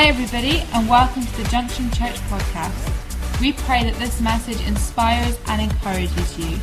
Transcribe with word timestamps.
Hi, 0.00 0.06
everybody, 0.06 0.62
and 0.72 0.88
welcome 0.88 1.26
to 1.26 1.36
the 1.36 1.44
Junction 1.50 1.90
Church 1.90 2.16
podcast. 2.30 2.72
We 3.38 3.52
pray 3.52 3.84
that 3.84 3.98
this 3.98 4.18
message 4.22 4.66
inspires 4.66 5.38
and 5.46 5.60
encourages 5.60 6.38
you. 6.38 6.56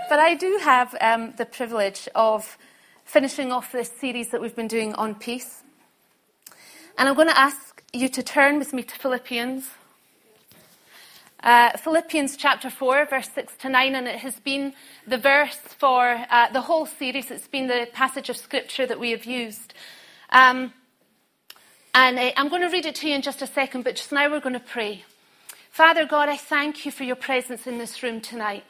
But 0.09 0.17
I 0.17 0.33
do 0.33 0.57
have 0.63 0.95
um, 0.99 1.35
the 1.37 1.45
privilege 1.45 2.09
of 2.15 2.57
finishing 3.03 3.51
off 3.51 3.71
this 3.71 3.91
series 3.91 4.29
that 4.29 4.41
we've 4.41 4.55
been 4.55 4.67
doing 4.67 4.95
on 4.95 5.13
peace. 5.13 5.61
And 6.97 7.07
I'm 7.07 7.13
going 7.13 7.27
to 7.27 7.37
ask 7.37 7.64
you 7.95 8.09
to 8.09 8.23
turn 8.23 8.59
with 8.59 8.73
me 8.73 8.83
to 8.83 8.95
Philippians. 8.95 9.69
Uh, 11.41 11.77
Philippians 11.77 12.35
chapter 12.35 12.69
4, 12.69 13.05
verse 13.05 13.29
6 13.33 13.55
to 13.57 13.69
9, 13.69 13.95
and 13.95 14.07
it 14.07 14.17
has 14.17 14.39
been 14.39 14.73
the 15.07 15.17
verse 15.17 15.57
for 15.77 16.25
uh, 16.29 16.51
the 16.51 16.61
whole 16.61 16.85
series. 16.85 17.31
It's 17.31 17.47
been 17.47 17.67
the 17.67 17.87
passage 17.93 18.29
of 18.29 18.37
scripture 18.37 18.85
that 18.85 18.99
we 18.99 19.11
have 19.11 19.25
used. 19.25 19.73
Um, 20.31 20.73
and 21.93 22.17
uh, 22.17 22.31
I'm 22.35 22.49
going 22.49 22.63
to 22.63 22.69
read 22.69 22.85
it 22.85 22.95
to 22.95 23.07
you 23.07 23.15
in 23.15 23.21
just 23.21 23.41
a 23.41 23.47
second, 23.47 23.83
but 23.83 23.95
just 23.95 24.11
now 24.11 24.29
we're 24.29 24.39
going 24.39 24.53
to 24.53 24.59
pray. 24.59 25.05
Father 25.69 26.05
God, 26.05 26.29
I 26.29 26.37
thank 26.37 26.85
you 26.85 26.91
for 26.91 27.03
your 27.03 27.15
presence 27.15 27.67
in 27.67 27.77
this 27.77 28.01
room 28.01 28.21
tonight. 28.21 28.63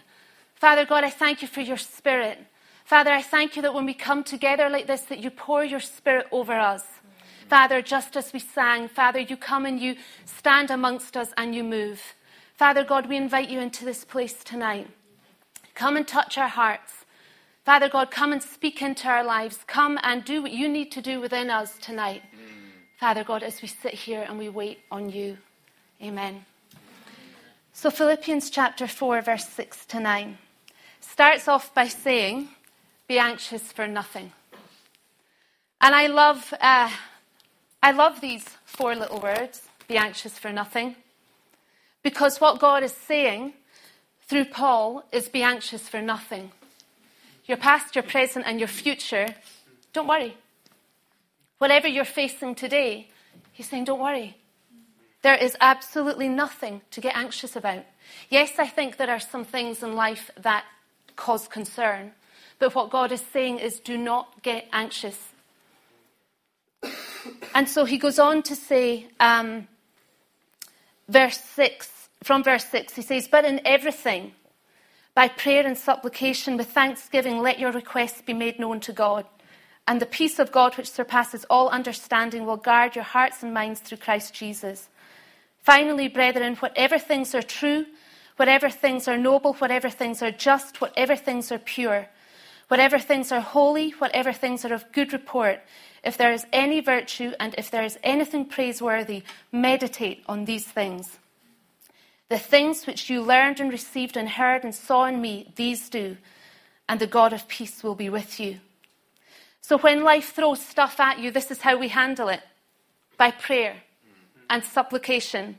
Father 0.55 0.85
God, 0.85 1.03
I 1.03 1.09
thank 1.09 1.41
you 1.41 1.47
for 1.47 1.61
your 1.61 1.77
spirit. 1.77 2.39
Father, 2.83 3.11
I 3.11 3.21
thank 3.21 3.55
you 3.55 3.61
that 3.61 3.73
when 3.73 3.85
we 3.85 3.93
come 3.93 4.23
together 4.23 4.69
like 4.69 4.87
this, 4.87 5.01
that 5.03 5.19
you 5.19 5.29
pour 5.29 5.63
your 5.63 5.79
spirit 5.79 6.27
over 6.31 6.53
us. 6.53 6.83
Father, 7.49 7.81
just 7.81 8.17
as 8.17 8.33
we 8.33 8.39
sang, 8.39 8.87
Father, 8.87 9.19
you 9.19 9.37
come 9.37 9.65
and 9.65 9.79
you 9.79 9.95
stand 10.25 10.71
amongst 10.71 11.15
us 11.15 11.29
and 11.37 11.53
you 11.53 11.63
move. 11.63 12.01
Father 12.55 12.83
God, 12.83 13.07
we 13.07 13.17
invite 13.17 13.49
you 13.49 13.59
into 13.59 13.85
this 13.85 14.03
place 14.03 14.43
tonight. 14.43 14.87
Come 15.75 15.97
and 15.97 16.07
touch 16.07 16.37
our 16.37 16.47
hearts. 16.47 17.05
Father 17.65 17.89
God, 17.89 18.11
come 18.11 18.31
and 18.31 18.41
speak 18.41 18.81
into 18.81 19.07
our 19.07 19.23
lives. 19.23 19.59
Come 19.67 19.99
and 20.03 20.23
do 20.23 20.41
what 20.41 20.51
you 20.51 20.69
need 20.69 20.91
to 20.93 21.01
do 21.01 21.19
within 21.19 21.49
us 21.49 21.77
tonight. 21.79 22.23
Father 22.99 23.23
God, 23.23 23.43
as 23.43 23.61
we 23.61 23.67
sit 23.67 23.93
here 23.93 24.25
and 24.27 24.37
we 24.37 24.49
wait 24.49 24.79
on 24.89 25.09
you. 25.09 25.37
Amen. 26.01 26.45
So, 27.73 27.91
Philippians 27.91 28.49
chapter 28.49 28.87
4, 28.87 29.21
verse 29.21 29.47
6 29.49 29.85
to 29.87 29.99
9 29.99 30.37
starts 31.01 31.47
off 31.47 31.73
by 31.73 31.87
saying, 31.87 32.49
Be 33.07 33.19
anxious 33.19 33.71
for 33.71 33.85
nothing. 33.85 34.31
And 35.81 35.93
I 35.93 36.07
love, 36.07 36.53
uh, 36.61 36.89
I 37.85 37.91
love 37.91 38.19
these 38.19 38.43
four 38.65 38.95
little 38.95 39.19
words, 39.19 39.61
Be 39.87 39.95
anxious 39.95 40.39
for 40.39 40.51
nothing. 40.51 40.95
Because 42.01 42.41
what 42.41 42.57
God 42.57 42.81
is 42.81 42.91
saying 42.91 43.53
through 44.27 44.45
Paul 44.45 45.03
is 45.11 45.29
be 45.29 45.43
anxious 45.43 45.87
for 45.87 46.01
nothing. 46.01 46.51
Your 47.45 47.57
past, 47.57 47.95
your 47.95 48.01
present, 48.01 48.47
and 48.47 48.57
your 48.59 48.67
future, 48.67 49.35
don't 49.93 50.07
worry. 50.07 50.35
Whatever 51.59 51.87
you're 51.87 52.05
facing 52.05 52.55
today, 52.55 53.09
he's 53.51 53.69
saying, 53.69 53.83
don't 53.83 54.01
worry. 54.01 54.35
There 55.21 55.35
is 55.35 55.55
absolutely 55.61 56.27
nothing 56.27 56.81
to 56.89 56.99
get 57.01 57.15
anxious 57.15 57.55
about. 57.55 57.85
Yes, 58.31 58.53
I 58.57 58.65
think 58.65 58.97
there 58.97 59.11
are 59.11 59.19
some 59.19 59.45
things 59.45 59.83
in 59.83 59.93
life 59.93 60.31
that 60.39 60.65
cause 61.15 61.47
concern, 61.47 62.13
but 62.57 62.73
what 62.73 62.89
God 62.89 63.11
is 63.11 63.23
saying 63.31 63.59
is 63.59 63.79
do 63.79 63.95
not 63.95 64.41
get 64.41 64.67
anxious. 64.73 65.34
And 67.53 67.67
so 67.67 67.85
he 67.85 67.97
goes 67.97 68.19
on 68.19 68.43
to 68.43 68.55
say, 68.55 69.07
um, 69.19 69.67
verse 71.07 71.37
6, 71.39 72.09
from 72.23 72.43
verse 72.43 72.65
6, 72.65 72.95
he 72.95 73.01
says, 73.01 73.27
But 73.27 73.45
in 73.45 73.61
everything, 73.65 74.33
by 75.13 75.27
prayer 75.27 75.65
and 75.65 75.77
supplication 75.77 76.57
with 76.57 76.71
thanksgiving, 76.71 77.39
let 77.39 77.59
your 77.59 77.71
requests 77.71 78.21
be 78.21 78.33
made 78.33 78.59
known 78.59 78.79
to 78.81 78.93
God. 78.93 79.25
And 79.87 80.01
the 80.01 80.05
peace 80.05 80.39
of 80.39 80.51
God, 80.51 80.75
which 80.75 80.89
surpasses 80.89 81.45
all 81.49 81.69
understanding, 81.69 82.45
will 82.45 82.57
guard 82.57 82.95
your 82.95 83.03
hearts 83.03 83.43
and 83.43 83.53
minds 83.53 83.79
through 83.79 83.99
Christ 83.99 84.33
Jesus. 84.33 84.89
Finally, 85.61 86.07
brethren, 86.07 86.55
whatever 86.55 86.97
things 86.97 87.33
are 87.35 87.41
true, 87.41 87.85
whatever 88.35 88.69
things 88.69 89.07
are 89.07 89.17
noble, 89.17 89.53
whatever 89.53 89.89
things 89.89 90.21
are 90.21 90.31
just, 90.31 90.81
whatever 90.81 91.15
things 91.15 91.51
are 91.51 91.59
pure, 91.59 92.07
whatever 92.67 92.99
things 92.99 93.31
are 93.31 93.41
holy, 93.41 93.91
whatever 93.91 94.33
things 94.33 94.65
are 94.65 94.73
of 94.73 94.91
good 94.91 95.13
report, 95.13 95.61
if 96.05 96.17
there 96.17 96.31
is 96.31 96.45
any 96.53 96.79
virtue 96.79 97.33
and 97.39 97.55
if 97.57 97.71
there 97.71 97.83
is 97.83 97.97
anything 98.03 98.45
praiseworthy, 98.45 99.23
meditate 99.51 100.23
on 100.27 100.45
these 100.45 100.65
things. 100.65 101.17
The 102.29 102.37
things 102.39 102.85
which 102.85 103.09
you 103.09 103.21
learned 103.21 103.59
and 103.59 103.71
received 103.71 104.15
and 104.15 104.29
heard 104.29 104.63
and 104.63 104.73
saw 104.73 105.05
in 105.05 105.19
me, 105.21 105.51
these 105.55 105.89
do, 105.89 106.17
and 106.87 106.99
the 106.99 107.07
God 107.07 107.33
of 107.33 107.47
peace 107.47 107.83
will 107.83 107.95
be 107.95 108.09
with 108.09 108.39
you. 108.39 108.59
So 109.61 109.77
when 109.79 110.03
life 110.03 110.33
throws 110.33 110.63
stuff 110.63 110.99
at 110.99 111.19
you, 111.19 111.31
this 111.31 111.49
is 111.49 111.61
how 111.61 111.75
we 111.77 111.87
handle 111.87 112.29
it 112.29 112.41
by 113.17 113.31
prayer 113.31 113.77
and 114.47 114.63
supplication 114.63 115.57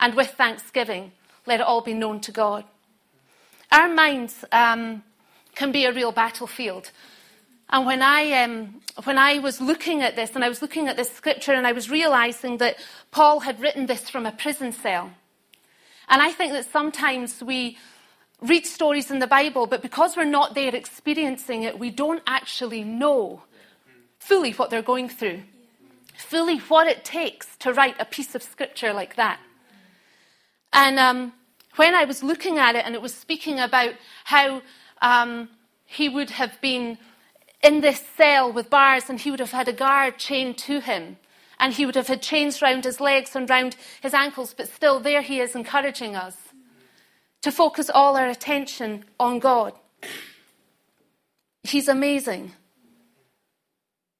and 0.00 0.14
with 0.14 0.30
thanksgiving. 0.30 1.12
Let 1.46 1.60
it 1.60 1.66
all 1.66 1.82
be 1.82 1.94
known 1.94 2.20
to 2.20 2.32
God. 2.32 2.64
Our 3.70 3.88
minds 3.88 4.44
um, 4.52 5.02
can 5.54 5.70
be 5.70 5.84
a 5.84 5.92
real 5.92 6.12
battlefield. 6.12 6.90
And 7.72 7.86
when 7.86 8.02
I, 8.02 8.30
um, 8.42 8.82
when 9.04 9.16
I 9.16 9.38
was 9.38 9.58
looking 9.58 10.02
at 10.02 10.14
this, 10.14 10.34
and 10.34 10.44
I 10.44 10.50
was 10.50 10.60
looking 10.60 10.88
at 10.88 10.96
this 10.98 11.10
scripture, 11.10 11.54
and 11.54 11.66
I 11.66 11.72
was 11.72 11.88
realizing 11.88 12.58
that 12.58 12.76
Paul 13.10 13.40
had 13.40 13.60
written 13.60 13.86
this 13.86 14.10
from 14.10 14.26
a 14.26 14.32
prison 14.32 14.72
cell. 14.72 15.10
And 16.08 16.20
I 16.20 16.32
think 16.32 16.52
that 16.52 16.70
sometimes 16.70 17.42
we 17.42 17.78
read 18.42 18.66
stories 18.66 19.10
in 19.10 19.20
the 19.20 19.26
Bible, 19.26 19.66
but 19.66 19.80
because 19.80 20.18
we're 20.18 20.24
not 20.24 20.54
there 20.54 20.74
experiencing 20.74 21.62
it, 21.62 21.78
we 21.78 21.88
don't 21.88 22.22
actually 22.26 22.84
know 22.84 23.42
fully 24.18 24.52
what 24.52 24.68
they're 24.68 24.82
going 24.82 25.08
through, 25.08 25.42
fully 26.14 26.58
what 26.58 26.86
it 26.86 27.06
takes 27.06 27.56
to 27.56 27.72
write 27.72 27.96
a 27.98 28.04
piece 28.04 28.34
of 28.34 28.42
scripture 28.42 28.92
like 28.92 29.16
that. 29.16 29.40
And 30.74 30.98
um, 30.98 31.32
when 31.76 31.94
I 31.94 32.04
was 32.04 32.22
looking 32.22 32.58
at 32.58 32.74
it, 32.74 32.84
and 32.84 32.94
it 32.94 33.00
was 33.00 33.14
speaking 33.14 33.58
about 33.58 33.94
how 34.24 34.60
um, 35.00 35.48
he 35.86 36.10
would 36.10 36.30
have 36.30 36.60
been 36.60 36.98
in 37.62 37.80
this 37.80 38.02
cell 38.16 38.52
with 38.52 38.70
bars, 38.70 39.08
and 39.08 39.20
he 39.20 39.30
would 39.30 39.40
have 39.40 39.52
had 39.52 39.68
a 39.68 39.72
guard 39.72 40.18
chained 40.18 40.58
to 40.58 40.80
him 40.80 41.16
and 41.62 41.74
he 41.74 41.86
would 41.86 41.94
have 41.94 42.08
had 42.08 42.20
chains 42.20 42.60
round 42.60 42.84
his 42.84 43.00
legs 43.00 43.36
and 43.36 43.48
round 43.48 43.76
his 44.02 44.12
ankles, 44.12 44.52
but 44.52 44.68
still 44.68 44.98
there 44.98 45.22
he 45.22 45.38
is 45.38 45.54
encouraging 45.54 46.16
us 46.16 46.36
to 47.40 47.52
focus 47.52 47.88
all 47.88 48.16
our 48.16 48.28
attention 48.28 49.04
on 49.20 49.38
God. 49.38 49.72
He's 51.62 51.86
amazing. 51.86 52.50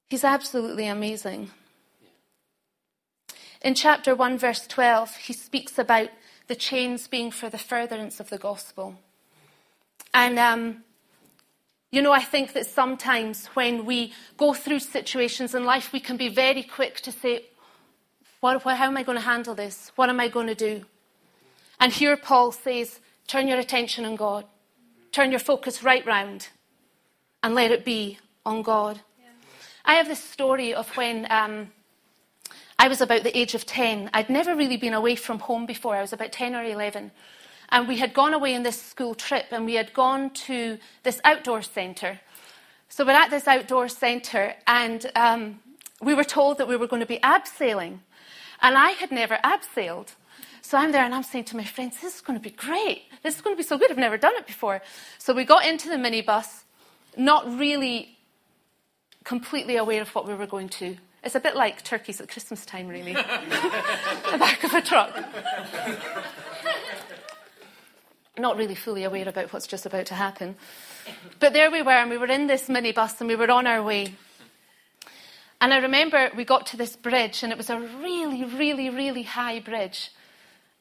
He's 0.09 0.23
absolutely 0.23 0.87
amazing. 0.87 1.51
In 3.61 3.75
chapter 3.75 4.15
1, 4.15 4.39
verse 4.39 4.65
12, 4.69 5.17
he 5.17 5.33
speaks 5.33 5.79
about 5.81 6.11
the 6.47 6.55
chains 6.55 7.09
being 7.09 7.33
for 7.33 7.51
the 7.51 7.59
furtherance 7.59 8.21
of 8.21 8.31
the 8.31 8.39
gospel. 8.39 8.95
And 10.15 10.39
um, 10.39 10.85
you 11.93 12.01
know, 12.01 12.11
I 12.11 12.23
think 12.23 12.55
that 12.55 12.67
sometimes 12.67 13.47
when 13.49 13.85
we 13.85 14.15
go 14.39 14.55
through 14.55 14.81
situations 14.81 15.55
in 15.55 15.65
life, 15.65 15.93
we 15.93 16.01
can 16.01 16.17
be 16.17 16.29
very 16.29 16.63
quick 16.63 17.01
to 17.03 17.13
say, 17.13 17.45
what, 18.41 18.65
what, 18.65 18.79
How 18.79 18.87
am 18.87 18.97
I 18.97 19.03
going 19.05 19.19
to 19.19 19.25
handle 19.25 19.55
this? 19.55 19.93
What 19.95 20.09
am 20.09 20.19
I 20.19 20.29
going 20.29 20.47
to 20.49 20.55
do? 20.55 20.87
And 21.79 21.93
here 21.93 22.17
Paul 22.17 22.51
says, 22.51 22.99
Turn 23.29 23.47
your 23.47 23.59
attention 23.59 24.05
on 24.05 24.17
God, 24.17 24.47
turn 25.13 25.31
your 25.31 25.39
focus 25.39 25.83
right 25.83 26.05
round, 26.05 26.49
and 27.43 27.55
let 27.55 27.71
it 27.71 27.85
be 27.85 28.19
on 28.45 28.63
God. 28.63 29.01
Yeah. 29.21 29.29
I 29.85 29.95
have 29.95 30.09
this 30.09 30.25
story 30.25 30.75
of 30.75 30.89
when 30.97 31.27
um, 31.31 31.73
I 32.79 32.89
was 32.89 33.01
about 33.01 33.23
the 33.23 33.37
age 33.39 33.55
of 33.55 33.67
10. 33.67 34.11
I'd 34.15 34.31
never 34.31 34.57
really 34.57 34.77
been 34.77 34.95
away 34.95 35.15
from 35.15 35.39
home 35.41 35.67
before, 35.67 35.95
I 35.95 36.01
was 36.01 36.13
about 36.13 36.33
10 36.33 36.55
or 36.55 36.65
11. 36.65 37.13
And 37.73 37.89
we 37.89 37.97
had 37.97 38.13
gone 38.13 38.35
away 38.35 38.55
on 38.55 38.65
this 38.65 38.81
school 38.81 39.15
trip 39.15 39.47
and 39.51 39.65
we 39.65 39.75
had 39.75 39.95
gone 39.95 40.29
to 40.47 40.79
this 41.05 41.23
outdoor 41.25 41.63
centre. 41.63 42.21
So 42.91 43.07
we're 43.07 43.13
at 43.13 43.31
this 43.31 43.49
outdoor 43.49 43.89
centre 43.89 44.55
and 44.67 45.11
um, 45.17 45.61
we 46.03 46.13
were 46.13 46.23
told 46.23 46.59
that 46.59 46.69
we 46.69 46.77
were 46.77 46.87
going 46.87 47.01
to 47.01 47.07
be 47.07 47.19
abseiling. 47.21 48.01
And 48.61 48.77
I 48.77 48.91
had 48.91 49.11
never 49.11 49.39
abseiled. 49.43 50.09
So 50.61 50.77
I'm 50.77 50.93
there 50.93 51.03
and 51.03 51.15
I'm 51.15 51.23
saying 51.23 51.47
to 51.47 51.57
my 51.57 51.65
friends, 51.65 51.99
this 52.03 52.17
is 52.17 52.21
going 52.21 52.39
to 52.39 52.43
be 52.43 52.55
great. 52.55 53.05
This 53.23 53.37
is 53.37 53.41
going 53.41 53.57
to 53.57 53.59
be 53.59 53.67
so 53.67 53.79
good. 53.79 53.91
I've 53.91 53.97
never 53.97 54.19
done 54.19 54.35
it 54.37 54.47
before. 54.47 54.83
So 55.17 55.33
we 55.33 55.45
got 55.45 55.65
into 55.65 55.89
the 55.89 55.97
minibus, 55.97 56.65
not 57.17 57.47
really 57.59 58.19
completely 59.25 59.77
aware 59.77 60.03
of 60.03 60.15
what 60.15 60.29
we 60.29 60.35
were 60.35 60.47
going 60.47 60.69
to. 60.69 60.99
It's 61.25 61.37
a 61.37 61.41
bit 61.41 61.57
like 61.57 61.83
turkeys 61.85 62.21
at 62.21 62.29
Christmas 62.29 62.67
time, 62.67 62.89
really. 62.89 63.13
the 63.15 64.37
back 64.39 64.63
of 64.63 64.75
a 64.75 64.83
truck 64.83 65.17
not 68.39 68.57
really 68.57 68.75
fully 68.75 69.05
aware 69.05 69.29
about 69.29 69.53
what's 69.53 69.67
just 69.67 69.87
about 69.87 70.07
to 70.07 70.15
happen. 70.15 70.57
But 71.39 71.53
there 71.53 71.71
we 71.71 71.83
were, 71.83 71.93
and 71.93 72.11
we 72.11 72.19
were 72.19 72.27
in 72.27 72.47
this 72.47 72.69
minibus 72.69 73.21
and 73.21 73.29
we 73.29 73.37
were 73.37 73.51
on 73.51 73.67
our 73.67 73.83
way. 73.83 74.15
And 75.61 75.73
I 75.73 75.79
remember 75.79 76.31
we 76.37 76.45
got 76.45 76.67
to 76.69 76.77
this 76.77 76.97
bridge, 76.97 77.43
and 77.43 77.53
it 77.53 77.59
was 77.59 77.71
a 77.71 77.79
really, 77.79 78.45
really, 78.45 78.91
really 78.91 79.23
high 79.23 79.61
bridge. 79.61 80.11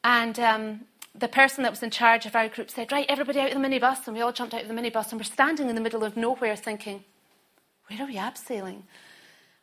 And 0.02 0.38
um, 0.40 0.80
the 1.14 1.28
person 1.28 1.62
that 1.62 1.70
was 1.70 1.82
in 1.82 1.90
charge 1.90 2.26
of 2.26 2.34
our 2.34 2.48
group 2.48 2.70
said, 2.70 2.90
Right, 2.90 3.06
everybody 3.08 3.40
out 3.40 3.52
of 3.52 3.60
the 3.60 3.68
minibus. 3.68 4.06
And 4.06 4.16
we 4.16 4.22
all 4.22 4.32
jumped 4.32 4.54
out 4.54 4.62
of 4.62 4.68
the 4.68 4.74
minibus 4.74 5.10
and 5.10 5.20
we're 5.20 5.24
standing 5.24 5.68
in 5.68 5.74
the 5.74 5.80
middle 5.80 6.04
of 6.04 6.16
nowhere 6.16 6.56
thinking, 6.56 7.04
Where 7.86 8.02
are 8.02 8.06
we 8.06 8.16
abseiling? 8.16 8.82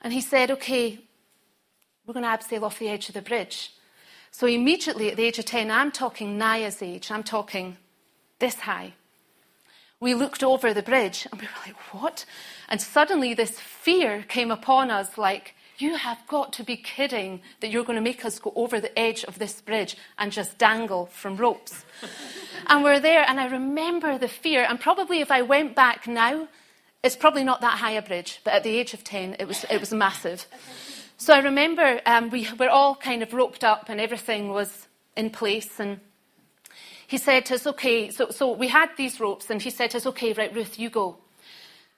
And 0.02 0.14
he 0.14 0.22
said, 0.22 0.52
Okay, 0.52 1.00
we're 2.06 2.14
going 2.14 2.24
to 2.24 2.30
abseil 2.30 2.64
off 2.64 2.80
the 2.80 2.90
edge 2.90 3.10
of 3.10 3.16
the 3.16 3.22
bridge. 3.22 3.74
So 4.32 4.48
immediately 4.48 5.10
at 5.10 5.18
the 5.18 5.26
age 5.26 5.40
of 5.40 5.46
10, 5.46 5.72
I'm 5.72 5.92
talking 5.92 6.38
Naya's 6.38 6.82
age, 6.82 7.12
I'm 7.12 7.24
talking 7.24 7.78
this 8.40 8.56
high. 8.56 8.94
We 10.00 10.14
looked 10.14 10.44
over 10.44 10.74
the 10.74 10.82
bridge 10.82 11.28
and 11.32 11.42
we 11.42 11.48
were 11.48 11.66
like, 11.66 11.76
What? 11.94 12.26
And 12.70 12.82
suddenly 12.82 13.34
this 13.34 13.60
fear 13.60 14.24
came 14.28 14.52
upon 14.52 14.92
us 14.92 15.18
like, 15.18 15.56
you 15.80 15.96
have 15.96 16.20
got 16.28 16.54
to 16.54 16.64
be 16.64 16.76
kidding 16.76 17.42
that 17.62 17.70
you're 17.70 17.84
going 17.84 17.96
to 17.96 18.02
make 18.02 18.26
us 18.26 18.38
go 18.38 18.52
over 18.56 18.80
the 18.80 18.98
edge 19.00 19.24
of 19.24 19.40
this 19.40 19.62
bridge 19.62 19.96
and 20.18 20.32
just 20.32 20.58
dangle 20.58 21.06
from 21.08 21.38
ropes. 21.38 21.86
and 22.68 22.84
we're 22.84 23.00
there, 23.00 23.24
and 23.28 23.40
I 23.40 23.48
remember 23.48 24.18
the 24.18 24.28
fear. 24.28 24.66
And 24.68 24.80
probably 24.80 25.22
if 25.22 25.32
I 25.32 25.42
went 25.42 25.76
back 25.76 26.06
now, 26.06 26.50
it's 27.02 27.16
probably 27.16 27.46
not 27.46 27.62
that 27.62 27.78
high 27.78 27.92
a 27.92 28.02
bridge, 28.02 28.42
but 28.44 28.54
at 28.54 28.64
the 28.64 28.78
age 28.78 28.94
of 28.94 29.04
10, 29.06 29.38
it 29.40 29.48
was, 29.48 29.66
it 29.70 29.80
was 29.80 29.94
massive. 29.94 30.48
So 31.22 31.34
I 31.34 31.40
remember 31.40 32.00
um, 32.06 32.30
we 32.30 32.48
were 32.58 32.70
all 32.70 32.96
kind 32.96 33.22
of 33.22 33.34
roped 33.34 33.66
up 33.66 33.90
and 33.90 34.00
everything 34.00 34.54
was 34.54 34.88
in 35.18 35.30
place. 35.32 35.78
And 35.78 36.00
he 37.08 37.18
said 37.18 37.46
to 37.48 37.56
us, 37.56 37.68
okay, 37.68 38.10
so, 38.10 38.30
so 38.30 38.54
we 38.54 38.70
had 38.70 38.92
these 38.96 39.20
ropes, 39.20 39.50
and 39.50 39.62
he 39.62 39.70
said 39.70 39.92
to 39.92 39.98
us, 39.98 40.06
okay, 40.06 40.32
right, 40.32 40.56
Ruth, 40.56 40.80
you 40.80 40.90
go. 40.90 41.18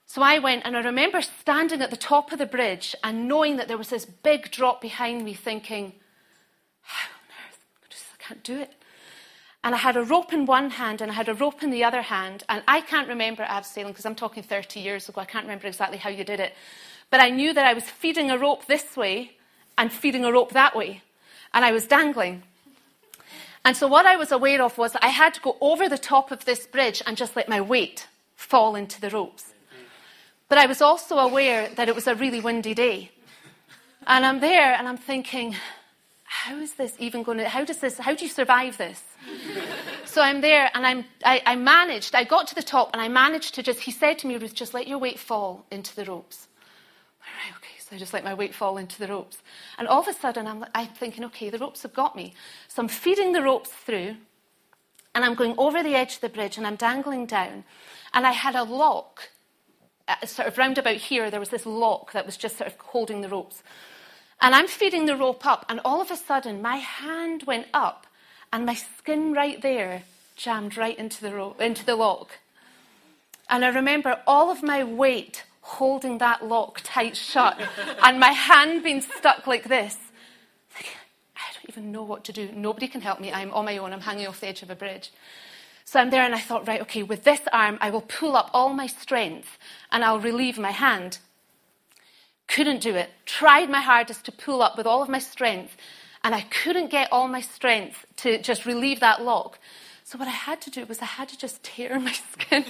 So 0.06 0.22
I 0.22 0.40
went 0.40 0.62
and 0.64 0.76
I 0.76 0.80
remember 0.80 1.22
standing 1.22 1.82
at 1.82 1.90
the 1.90 1.96
top 1.96 2.32
of 2.32 2.40
the 2.40 2.46
bridge 2.46 2.96
and 3.04 3.28
knowing 3.28 3.58
that 3.58 3.68
there 3.68 3.78
was 3.78 3.90
this 3.90 4.04
big 4.04 4.50
drop 4.50 4.80
behind 4.80 5.24
me, 5.24 5.34
thinking, 5.34 5.92
how 6.80 7.08
on 7.08 7.48
earth? 7.48 7.58
I, 7.84 7.86
just, 7.90 8.04
I 8.18 8.22
can't 8.24 8.42
do 8.42 8.58
it. 8.58 8.72
And 9.62 9.72
I 9.72 9.78
had 9.78 9.96
a 9.96 10.02
rope 10.02 10.32
in 10.32 10.46
one 10.46 10.70
hand 10.70 11.00
and 11.00 11.12
I 11.12 11.14
had 11.14 11.28
a 11.28 11.34
rope 11.34 11.62
in 11.62 11.70
the 11.70 11.84
other 11.84 12.02
hand. 12.02 12.42
And 12.48 12.64
I 12.66 12.80
can't 12.80 13.06
remember 13.06 13.44
abseiling 13.44 13.88
because 13.88 14.04
I'm 14.04 14.16
talking 14.16 14.42
30 14.42 14.80
years 14.80 15.08
ago. 15.08 15.20
I 15.20 15.26
can't 15.26 15.44
remember 15.44 15.68
exactly 15.68 15.98
how 15.98 16.10
you 16.10 16.24
did 16.24 16.40
it. 16.40 16.54
But 17.12 17.20
I 17.20 17.28
knew 17.28 17.52
that 17.52 17.66
I 17.66 17.74
was 17.74 17.84
feeding 17.84 18.30
a 18.30 18.38
rope 18.38 18.64
this 18.64 18.96
way 18.96 19.32
and 19.76 19.92
feeding 19.92 20.24
a 20.24 20.32
rope 20.32 20.52
that 20.52 20.74
way. 20.74 21.02
And 21.52 21.62
I 21.62 21.70
was 21.70 21.86
dangling. 21.86 22.42
And 23.66 23.76
so 23.76 23.86
what 23.86 24.06
I 24.06 24.16
was 24.16 24.32
aware 24.32 24.62
of 24.62 24.78
was 24.78 24.94
that 24.94 25.04
I 25.04 25.08
had 25.08 25.34
to 25.34 25.40
go 25.42 25.58
over 25.60 25.90
the 25.90 25.98
top 25.98 26.30
of 26.30 26.46
this 26.46 26.66
bridge 26.66 27.02
and 27.06 27.14
just 27.14 27.36
let 27.36 27.50
my 27.50 27.60
weight 27.60 28.08
fall 28.34 28.74
into 28.74 28.98
the 28.98 29.10
ropes. 29.10 29.52
But 30.48 30.56
I 30.56 30.64
was 30.64 30.80
also 30.80 31.18
aware 31.18 31.68
that 31.76 31.86
it 31.86 31.94
was 31.94 32.06
a 32.06 32.14
really 32.14 32.40
windy 32.40 32.72
day. 32.72 33.10
And 34.06 34.24
I'm 34.24 34.40
there 34.40 34.72
and 34.72 34.88
I'm 34.88 34.96
thinking, 34.96 35.54
how 36.24 36.56
is 36.56 36.72
this 36.76 36.94
even 36.98 37.22
going 37.24 37.36
to, 37.36 37.48
how 37.50 37.66
does 37.66 37.80
this, 37.80 37.98
how 37.98 38.14
do 38.14 38.24
you 38.24 38.30
survive 38.30 38.78
this? 38.78 39.04
so 40.06 40.22
I'm 40.22 40.40
there 40.40 40.70
and 40.72 40.86
I'm, 40.86 41.04
I, 41.26 41.42
I, 41.44 41.56
managed, 41.56 42.14
I 42.14 42.24
got 42.24 42.48
to 42.48 42.54
the 42.54 42.62
top 42.62 42.88
and 42.94 43.02
I 43.02 43.08
managed 43.08 43.54
to 43.56 43.62
just, 43.62 43.80
he 43.80 43.90
said 43.90 44.18
to 44.20 44.26
me, 44.26 44.38
Ruth, 44.38 44.54
just 44.54 44.72
let 44.72 44.88
your 44.88 44.96
weight 44.96 45.18
fall 45.18 45.66
into 45.70 45.94
the 45.94 46.06
ropes. 46.06 46.48
Right, 47.32 47.56
okay, 47.56 47.78
so 47.78 47.96
I 47.96 47.98
just 47.98 48.12
let 48.12 48.24
my 48.24 48.34
weight 48.34 48.54
fall 48.54 48.76
into 48.76 48.98
the 48.98 49.08
ropes. 49.08 49.38
And 49.78 49.88
all 49.88 50.00
of 50.00 50.08
a 50.08 50.12
sudden 50.12 50.46
I'm, 50.46 50.64
I'm 50.74 50.88
thinking, 50.88 51.24
okay, 51.24 51.50
the 51.50 51.58
ropes 51.58 51.82
have 51.82 51.94
got 51.94 52.14
me. 52.14 52.34
So 52.68 52.82
I'm 52.82 52.88
feeding 52.88 53.32
the 53.32 53.42
ropes 53.42 53.70
through 53.70 54.16
and 55.14 55.24
I'm 55.24 55.34
going 55.34 55.54
over 55.58 55.82
the 55.82 55.94
edge 55.94 56.16
of 56.16 56.20
the 56.20 56.28
bridge 56.28 56.56
and 56.56 56.66
I'm 56.66 56.76
dangling 56.76 57.26
down. 57.26 57.64
And 58.14 58.26
I 58.26 58.32
had 58.32 58.54
a 58.54 58.64
lock 58.64 59.30
uh, 60.08 60.26
sort 60.26 60.48
of 60.48 60.58
round 60.58 60.78
about 60.78 60.96
here, 60.96 61.30
there 61.30 61.40
was 61.40 61.50
this 61.50 61.66
lock 61.66 62.12
that 62.12 62.26
was 62.26 62.36
just 62.36 62.58
sort 62.58 62.70
of 62.70 62.78
holding 62.78 63.20
the 63.20 63.28
ropes. 63.28 63.62
And 64.40 64.54
I'm 64.54 64.66
feeding 64.66 65.06
the 65.06 65.16
rope 65.16 65.46
up, 65.46 65.64
and 65.68 65.80
all 65.84 66.00
of 66.00 66.10
a 66.10 66.16
sudden, 66.16 66.60
my 66.60 66.76
hand 66.76 67.44
went 67.44 67.68
up, 67.72 68.08
and 68.52 68.66
my 68.66 68.74
skin 68.74 69.32
right 69.32 69.62
there 69.62 70.02
jammed 70.34 70.76
right 70.76 70.98
into 70.98 71.22
the, 71.22 71.32
ro- 71.32 71.56
into 71.60 71.86
the 71.86 71.94
lock. 71.94 72.40
And 73.48 73.64
I 73.64 73.68
remember 73.68 74.20
all 74.26 74.50
of 74.50 74.62
my 74.62 74.82
weight 74.82 75.44
holding 75.62 76.18
that 76.18 76.46
lock 76.46 76.80
tight 76.84 77.16
shut, 77.16 77.58
and 78.02 78.20
my 78.20 78.32
hand 78.32 78.82
being 78.82 79.00
stuck 79.00 79.46
like 79.46 79.68
this. 79.68 79.96
I 80.76 81.54
don't 81.54 81.68
even 81.68 81.92
know 81.92 82.02
what 82.02 82.24
to 82.24 82.32
do. 82.32 82.50
Nobody 82.52 82.88
can 82.88 83.00
help 83.00 83.20
me. 83.20 83.32
I'm 83.32 83.52
on 83.52 83.64
my 83.64 83.78
own. 83.78 83.92
I'm 83.92 84.00
hanging 84.00 84.26
off 84.26 84.40
the 84.40 84.48
edge 84.48 84.62
of 84.62 84.70
a 84.70 84.76
bridge. 84.76 85.10
So 85.84 86.00
I'm 86.00 86.10
there 86.10 86.22
and 86.22 86.34
I 86.34 86.38
thought, 86.38 86.68
right, 86.68 86.80
okay, 86.82 87.02
with 87.02 87.24
this 87.24 87.40
arm, 87.52 87.78
I 87.80 87.90
will 87.90 88.02
pull 88.02 88.36
up 88.36 88.50
all 88.52 88.72
my 88.72 88.86
strength 88.86 89.58
and 89.90 90.04
I'll 90.04 90.20
relieve 90.20 90.58
my 90.58 90.70
hand. 90.70 91.18
Couldn't 92.48 92.80
do 92.80 92.94
it. 92.94 93.10
Tried 93.26 93.68
my 93.70 93.80
hardest 93.80 94.24
to 94.26 94.32
pull 94.32 94.62
up 94.62 94.76
with 94.76 94.86
all 94.86 95.02
of 95.02 95.08
my 95.08 95.18
strength, 95.18 95.76
and 96.24 96.34
I 96.34 96.42
couldn't 96.42 96.90
get 96.90 97.12
all 97.12 97.28
my 97.28 97.40
strength 97.40 98.04
to 98.18 98.40
just 98.40 98.66
relieve 98.66 99.00
that 99.00 99.22
lock. 99.22 99.58
So 100.04 100.18
what 100.18 100.28
I 100.28 100.32
had 100.32 100.60
to 100.62 100.70
do 100.70 100.84
was 100.84 101.00
I 101.00 101.06
had 101.06 101.28
to 101.30 101.38
just 101.38 101.62
tear 101.62 101.98
my 102.08 102.12
skin 102.12 102.64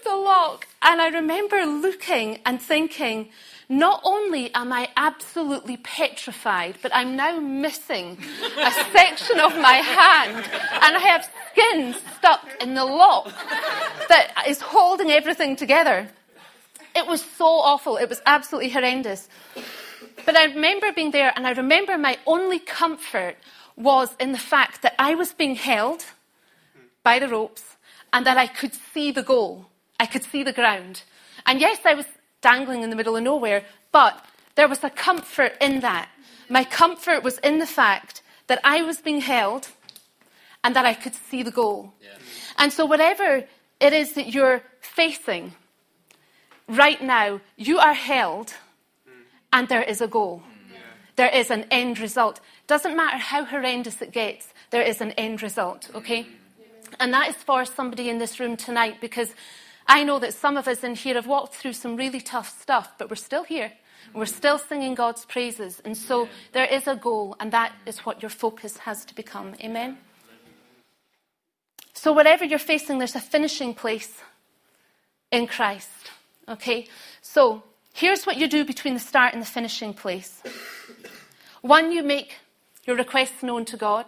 of 0.00 0.04
the 0.04 0.16
lock. 0.16 0.66
And 0.82 1.00
I 1.00 1.08
remember 1.08 1.64
looking 1.64 2.40
and 2.44 2.60
thinking, 2.60 3.30
not 3.68 4.00
only 4.04 4.52
am 4.54 4.72
I 4.72 4.88
absolutely 4.96 5.76
petrified, 5.76 6.78
but 6.82 6.90
I'm 6.94 7.16
now 7.16 7.38
missing 7.38 8.18
a 8.58 8.70
section 8.92 9.38
of 9.38 9.56
my 9.56 9.74
hand 9.74 10.36
and 10.36 10.96
I 10.96 11.00
have 11.00 11.30
skin 11.52 11.94
stuck 12.18 12.48
in 12.60 12.74
the 12.74 12.84
lock 12.84 13.26
that 14.08 14.44
is 14.48 14.60
holding 14.60 15.10
everything 15.10 15.56
together. 15.56 16.08
It 16.96 17.06
was 17.06 17.22
so 17.22 17.46
awful. 17.46 17.96
It 17.96 18.08
was 18.08 18.20
absolutely 18.26 18.70
horrendous. 18.70 19.28
But 20.26 20.36
I 20.36 20.46
remember 20.46 20.92
being 20.92 21.12
there 21.12 21.32
and 21.36 21.46
I 21.46 21.52
remember 21.52 21.96
my 21.96 22.18
only 22.26 22.58
comfort 22.58 23.36
was 23.76 24.14
in 24.18 24.32
the 24.32 24.38
fact 24.38 24.82
that 24.82 24.94
I 24.98 25.14
was 25.14 25.32
being 25.32 25.54
held 25.54 26.04
by 27.04 27.18
the 27.18 27.28
ropes 27.28 27.76
and 28.12 28.26
that 28.26 28.36
I 28.36 28.48
could 28.48 28.74
see 28.74 29.12
the 29.12 29.22
goal. 29.22 29.69
I 30.00 30.06
could 30.06 30.24
see 30.24 30.42
the 30.42 30.52
ground. 30.52 31.04
And 31.44 31.60
yes, 31.60 31.78
I 31.84 31.94
was 31.94 32.06
dangling 32.40 32.82
in 32.82 32.90
the 32.90 32.96
middle 32.96 33.16
of 33.16 33.22
nowhere. 33.22 33.62
But 33.92 34.24
there 34.54 34.66
was 34.66 34.82
a 34.82 34.90
comfort 34.90 35.52
in 35.60 35.80
that. 35.80 36.08
My 36.48 36.64
comfort 36.64 37.22
was 37.22 37.38
in 37.38 37.58
the 37.58 37.66
fact 37.66 38.22
that 38.46 38.60
I 38.64 38.82
was 38.82 39.00
being 39.00 39.20
held 39.20 39.68
and 40.64 40.74
that 40.74 40.86
I 40.86 40.94
could 40.94 41.14
see 41.14 41.42
the 41.42 41.50
goal. 41.50 41.92
Yeah. 42.02 42.08
And 42.58 42.72
so, 42.72 42.84
whatever 42.84 43.44
it 43.78 43.92
is 43.92 44.14
that 44.14 44.32
you're 44.34 44.62
facing 44.80 45.54
right 46.66 47.00
now, 47.02 47.40
you 47.56 47.78
are 47.78 47.94
held 47.94 48.48
mm. 48.48 49.12
and 49.52 49.68
there 49.68 49.82
is 49.82 50.00
a 50.00 50.08
goal. 50.08 50.42
Mm. 50.42 50.72
Yeah. 50.72 50.78
There 51.16 51.34
is 51.40 51.50
an 51.50 51.66
end 51.70 51.98
result. 52.00 52.40
Doesn't 52.66 52.96
matter 52.96 53.18
how 53.18 53.44
horrendous 53.44 54.02
it 54.02 54.12
gets, 54.12 54.52
there 54.70 54.82
is 54.82 55.00
an 55.00 55.12
end 55.12 55.42
result, 55.42 55.90
okay? 55.94 56.24
Mm. 56.24 56.94
And 56.98 57.12
that 57.12 57.28
is 57.28 57.36
for 57.36 57.64
somebody 57.64 58.08
in 58.08 58.18
this 58.18 58.40
room 58.40 58.56
tonight 58.56 59.00
because 59.00 59.34
I 59.90 60.04
know 60.04 60.20
that 60.20 60.34
some 60.34 60.56
of 60.56 60.68
us 60.68 60.84
in 60.84 60.94
here 60.94 61.14
have 61.14 61.26
walked 61.26 61.56
through 61.56 61.72
some 61.72 61.96
really 61.96 62.20
tough 62.20 62.48
stuff, 62.60 62.92
but 62.96 63.10
we're 63.10 63.16
still 63.16 63.42
here. 63.42 63.72
We're 64.14 64.26
still 64.26 64.56
singing 64.56 64.94
God's 64.94 65.24
praises. 65.24 65.82
And 65.84 65.96
so 65.96 66.28
there 66.52 66.64
is 66.64 66.86
a 66.86 66.94
goal, 66.94 67.34
and 67.40 67.50
that 67.50 67.72
is 67.86 67.98
what 68.06 68.22
your 68.22 68.30
focus 68.30 68.76
has 68.78 69.04
to 69.06 69.14
become. 69.16 69.56
Amen? 69.60 69.98
So, 71.92 72.12
whatever 72.12 72.44
you're 72.44 72.60
facing, 72.60 72.98
there's 72.98 73.16
a 73.16 73.20
finishing 73.20 73.74
place 73.74 74.22
in 75.32 75.48
Christ. 75.48 76.12
Okay? 76.48 76.86
So, 77.20 77.64
here's 77.92 78.24
what 78.24 78.36
you 78.36 78.46
do 78.46 78.64
between 78.64 78.94
the 78.94 79.00
start 79.00 79.32
and 79.32 79.42
the 79.42 79.46
finishing 79.46 79.92
place 79.92 80.40
one, 81.62 81.90
you 81.90 82.04
make 82.04 82.36
your 82.86 82.94
requests 82.94 83.42
known 83.42 83.64
to 83.64 83.76
God, 83.76 84.06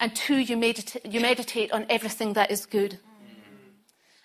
and 0.00 0.14
two, 0.14 0.36
you, 0.36 0.58
medita- 0.58 1.10
you 1.10 1.18
meditate 1.20 1.72
on 1.72 1.86
everything 1.88 2.34
that 2.34 2.50
is 2.50 2.66
good. 2.66 2.98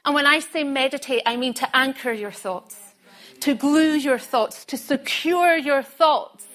And 0.06 0.14
when 0.14 0.26
I 0.26 0.40
say 0.40 0.64
meditate, 0.64 1.22
I 1.26 1.38
mean 1.38 1.54
to 1.56 1.76
anchor 1.76 2.12
your 2.12 2.32
thoughts, 2.32 2.78
to 3.40 3.56
glue 3.56 3.94
your 3.94 4.20
thoughts, 4.20 4.66
to 4.66 4.78
secure 4.78 5.56
your 5.58 5.82
thoughts 5.82 6.46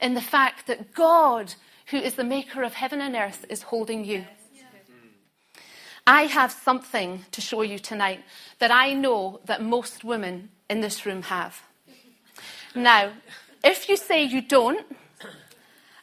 in 0.00 0.14
the 0.14 0.20
fact 0.20 0.66
that 0.66 0.94
God, 0.94 1.54
who 1.86 1.96
is 1.96 2.14
the 2.14 2.24
maker 2.24 2.62
of 2.62 2.74
heaven 2.74 3.00
and 3.00 3.16
earth, 3.16 3.44
is 3.48 3.62
holding 3.62 4.04
you. 4.04 4.26
I 6.06 6.24
have 6.24 6.52
something 6.52 7.24
to 7.32 7.40
show 7.40 7.62
you 7.62 7.78
tonight 7.78 8.20
that 8.58 8.70
I 8.70 8.92
know 8.92 9.40
that 9.46 9.62
most 9.62 10.04
women 10.04 10.50
in 10.68 10.80
this 10.80 11.06
room 11.06 11.22
have. 11.22 11.62
Now, 12.74 13.12
if 13.64 13.88
you 13.88 13.96
say 13.96 14.22
you 14.22 14.42
don't, 14.42 14.84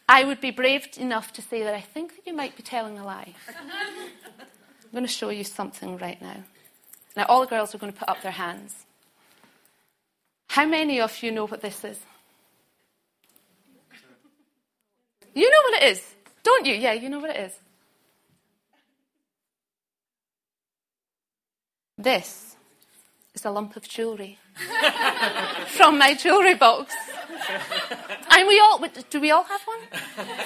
I 0.09 0.23
would 0.23 0.41
be 0.41 0.51
brave 0.51 0.87
enough 0.97 1.31
to 1.33 1.41
say 1.41 1.63
that 1.63 1.75
I 1.75 1.81
think 1.81 2.15
that 2.15 2.27
you 2.27 2.33
might 2.33 2.57
be 2.57 2.63
telling 2.63 2.97
a 2.97 3.05
lie. 3.05 3.33
I'm 3.47 4.91
going 4.91 5.05
to 5.05 5.11
show 5.11 5.29
you 5.29 5.43
something 5.43 5.97
right 5.97 6.21
now. 6.21 6.43
Now, 7.15 7.25
all 7.27 7.41
the 7.41 7.47
girls 7.47 7.75
are 7.75 7.77
going 7.77 7.91
to 7.91 7.99
put 7.99 8.09
up 8.09 8.21
their 8.21 8.31
hands. 8.31 8.85
How 10.49 10.65
many 10.65 10.99
of 10.99 11.21
you 11.23 11.31
know 11.31 11.45
what 11.45 11.61
this 11.61 11.83
is? 11.83 11.99
You 15.33 15.49
know 15.49 15.57
what 15.69 15.81
it 15.81 15.91
is, 15.91 16.15
don't 16.43 16.65
you? 16.65 16.75
Yeah, 16.75 16.93
you 16.93 17.09
know 17.09 17.19
what 17.19 17.29
it 17.29 17.37
is. 17.37 17.53
This 21.97 22.55
is 23.33 23.45
a 23.45 23.51
lump 23.51 23.75
of 23.75 23.87
jewellery 23.87 24.39
from 25.67 25.97
my 25.97 26.13
jewellery 26.13 26.55
box. 26.55 26.93
And 28.29 28.47
we 28.47 28.59
all, 28.59 28.83
do 29.09 29.19
we 29.19 29.31
all 29.31 29.43
have 29.43 29.61
one? 29.61 29.79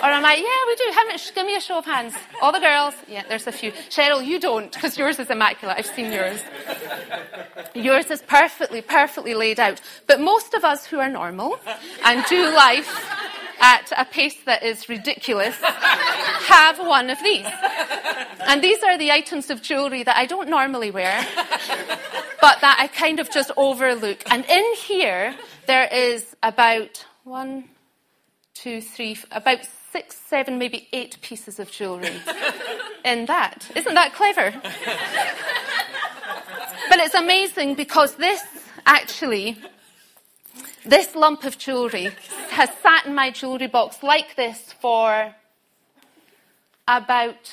Or 0.01 0.10
am 0.10 0.25
I, 0.25 0.36
yeah, 0.36 0.67
we 0.67 0.75
do. 0.75 0.91
How 0.93 1.05
much? 1.05 1.34
Give 1.36 1.45
me 1.45 1.55
a 1.55 1.62
show 1.62 1.77
of 1.77 1.86
hands. 1.86 2.13
All 2.41 2.51
the 2.51 2.60
girls? 2.60 2.93
Yeah, 3.07 3.24
there's 3.27 3.48
a 3.48 3.51
few. 3.51 3.72
Cheryl, 3.72 4.25
you 4.25 4.39
don't, 4.39 4.72
because 4.72 4.98
yours 4.98 5.19
is 5.19 5.29
immaculate. 5.29 5.77
I've 5.77 5.86
seen 5.86 6.12
yours. 6.12 6.41
Yours 7.74 8.10
is 8.10 8.22
perfectly, 8.24 8.81
perfectly 8.81 9.34
laid 9.34 9.60
out. 9.60 9.81
But 10.07 10.19
most 10.19 10.53
of 10.53 10.63
us 10.63 10.86
who 10.86 11.00
are 11.00 11.10
normal 11.10 11.60
and 12.03 12.25
do 12.25 12.53
life 12.55 12.89
at 13.60 13.91
a 13.98 14.05
pace 14.05 14.38
that 14.45 14.63
is 14.63 14.89
ridiculous 14.89 15.55
have 15.60 16.79
one 16.79 17.10
of 17.10 17.22
these. 17.24 17.48
And 18.48 18.63
these 18.63 18.81
are 18.84 18.98
the 18.98 19.12
items 19.12 19.50
of 19.50 19.62
jewellery 19.62 20.03
that 20.03 20.15
I 20.17 20.25
don't 20.25 20.50
normally 20.50 20.91
wear, 20.91 21.25
but 22.42 22.62
that 22.62 22.77
I 22.80 22.88
kind 22.88 23.20
of 23.20 23.30
just 23.32 23.51
overlook. 23.58 24.24
And 24.32 24.46
in 24.46 24.65
here, 24.75 25.36
there 25.68 25.88
is 25.92 26.36
about 26.44 27.06
one, 27.24 27.65
two, 28.54 28.82
three, 28.82 29.18
about 29.32 29.60
six, 29.92 30.18
seven, 30.18 30.58
maybe 30.58 30.88
eight 30.94 31.18
pieces 31.22 31.60
of 31.60 31.72
jewellery 31.72 32.22
in 33.06 33.25
that. 33.27 33.70
Isn't 33.75 33.96
that 33.96 34.13
clever? 34.13 34.51
but 36.89 37.00
it's 37.00 37.15
amazing 37.15 37.75
because 37.75 38.15
this 38.15 38.42
actually 38.86 39.58
this 40.86 41.15
lump 41.15 41.44
of 41.46 41.58
jewellery 41.58 42.12
has 42.51 42.70
sat 42.84 43.08
in 43.08 43.15
my 43.15 43.32
jewellery 43.32 43.68
box 43.68 44.04
like 44.04 44.36
this 44.36 44.74
for 44.74 45.34
about 46.88 47.51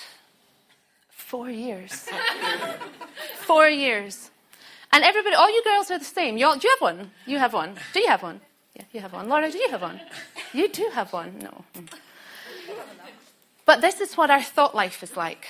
four 1.09 1.49
years. 1.49 2.09
four 3.37 3.69
years. 3.69 4.32
And 4.93 5.05
everybody, 5.05 5.35
all 5.35 5.51
you 5.51 5.65
girls 5.65 5.91
are 5.91 5.99
the 5.99 6.05
same. 6.05 6.37
You 6.37 6.47
all, 6.47 6.57
do 6.57 6.69
you 6.69 6.75
have 6.79 6.83
one? 6.83 7.11
You 7.27 7.39
have 7.39 7.53
one. 7.55 7.77
Do 7.95 8.01
you 8.01 8.09
have 8.09 8.23
one? 8.23 8.41
Yeah, 8.77 8.85
you 8.93 9.01
have 9.01 9.13
one. 9.13 9.29
Laura, 9.29 9.51
do 9.51 9.59
you 9.59 9.71
have 9.71 9.83
one? 9.83 10.01
You 10.53 10.69
do 10.69 10.91
have 10.93 11.13
one. 11.13 11.39
No. 11.39 11.65
Mm. 11.75 11.89
But 13.65 13.81
this 13.81 14.01
is 14.01 14.17
what 14.17 14.31
our 14.31 14.43
thought 14.43 14.75
life 14.75 15.03
is 15.03 15.17
like. 15.17 15.47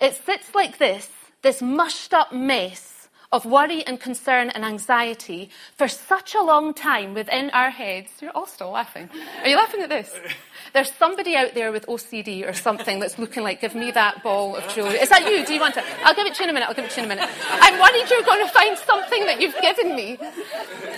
It 0.00 0.14
sits 0.14 0.54
like 0.54 0.78
this, 0.78 1.10
this 1.42 1.62
mushed 1.62 2.12
up 2.14 2.32
mess 2.32 2.93
of 3.34 3.44
worry 3.44 3.84
and 3.84 3.98
concern 3.98 4.48
and 4.50 4.64
anxiety 4.64 5.50
for 5.76 5.88
such 5.88 6.36
a 6.36 6.40
long 6.40 6.72
time 6.72 7.14
within 7.14 7.50
our 7.50 7.70
heads. 7.70 8.12
You're 8.22 8.30
all 8.30 8.46
still 8.46 8.70
laughing. 8.70 9.10
Are 9.42 9.48
you 9.48 9.56
laughing 9.56 9.82
at 9.82 9.88
this? 9.88 10.14
There's 10.72 10.92
somebody 10.92 11.34
out 11.34 11.52
there 11.54 11.72
with 11.72 11.84
OCD 11.86 12.48
or 12.48 12.52
something 12.52 13.00
that's 13.00 13.18
looking 13.18 13.42
like, 13.42 13.60
give 13.60 13.74
me 13.74 13.90
that 13.90 14.22
ball 14.22 14.54
of 14.54 14.66
jewellery. 14.72 14.98
Is 15.00 15.08
that 15.08 15.28
you? 15.28 15.44
Do 15.44 15.52
you 15.52 15.60
want 15.60 15.76
it? 15.76 15.84
I'll 16.04 16.14
give 16.14 16.26
it 16.28 16.34
to 16.34 16.44
you 16.44 16.44
in 16.44 16.50
a 16.50 16.52
minute. 16.52 16.68
I'll 16.68 16.74
give 16.74 16.84
it 16.84 16.92
to 16.92 17.00
you 17.00 17.06
in 17.06 17.12
a 17.12 17.14
minute. 17.16 17.30
I'm 17.50 17.78
worried 17.80 18.08
you're 18.08 18.22
going 18.22 18.46
to 18.46 18.52
find 18.52 18.78
something 18.78 19.26
that 19.26 19.40
you've 19.40 19.60
given 19.60 19.96
me. 19.96 20.16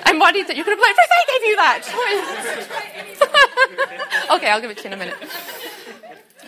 I'm 0.05 0.19
worried 0.21 0.47
that 0.49 0.57
you're 0.57 0.66
going 0.66 0.76
to 0.76 0.83
be 0.83 0.88
like, 0.88 0.97
I 1.00 1.25
gave 1.33 1.43
you 1.49 1.57
that. 1.57 1.83
okay, 4.37 4.50
I'll 4.50 4.61
give 4.61 4.71
it 4.71 4.76
to 4.78 4.83
you 4.85 4.88
in 4.88 4.93
a 4.93 4.97
minute. 4.99 5.16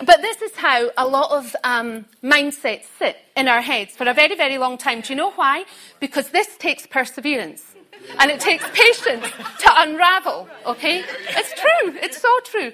But 0.04 0.22
this 0.22 0.42
is 0.42 0.54
how 0.54 0.90
a 0.96 1.06
lot 1.06 1.30
of 1.32 1.56
um, 1.64 2.06
mindsets 2.22 2.84
sit 2.98 3.16
in 3.36 3.48
our 3.48 3.60
heads 3.60 3.96
for 3.96 4.08
a 4.08 4.14
very, 4.14 4.36
very 4.36 4.58
long 4.58 4.78
time. 4.78 5.00
Do 5.00 5.12
you 5.12 5.16
know 5.16 5.32
why? 5.32 5.64
Because 6.00 6.30
this 6.30 6.56
takes 6.58 6.86
perseverance. 6.86 7.64
And 8.18 8.30
it 8.30 8.40
takes 8.40 8.64
patience 8.70 9.26
to 9.60 9.70
unravel, 9.76 10.48
okay? 10.66 11.04
It's 11.30 11.52
true. 11.54 11.96
It's 12.00 12.20
so 12.20 12.28
true. 12.44 12.72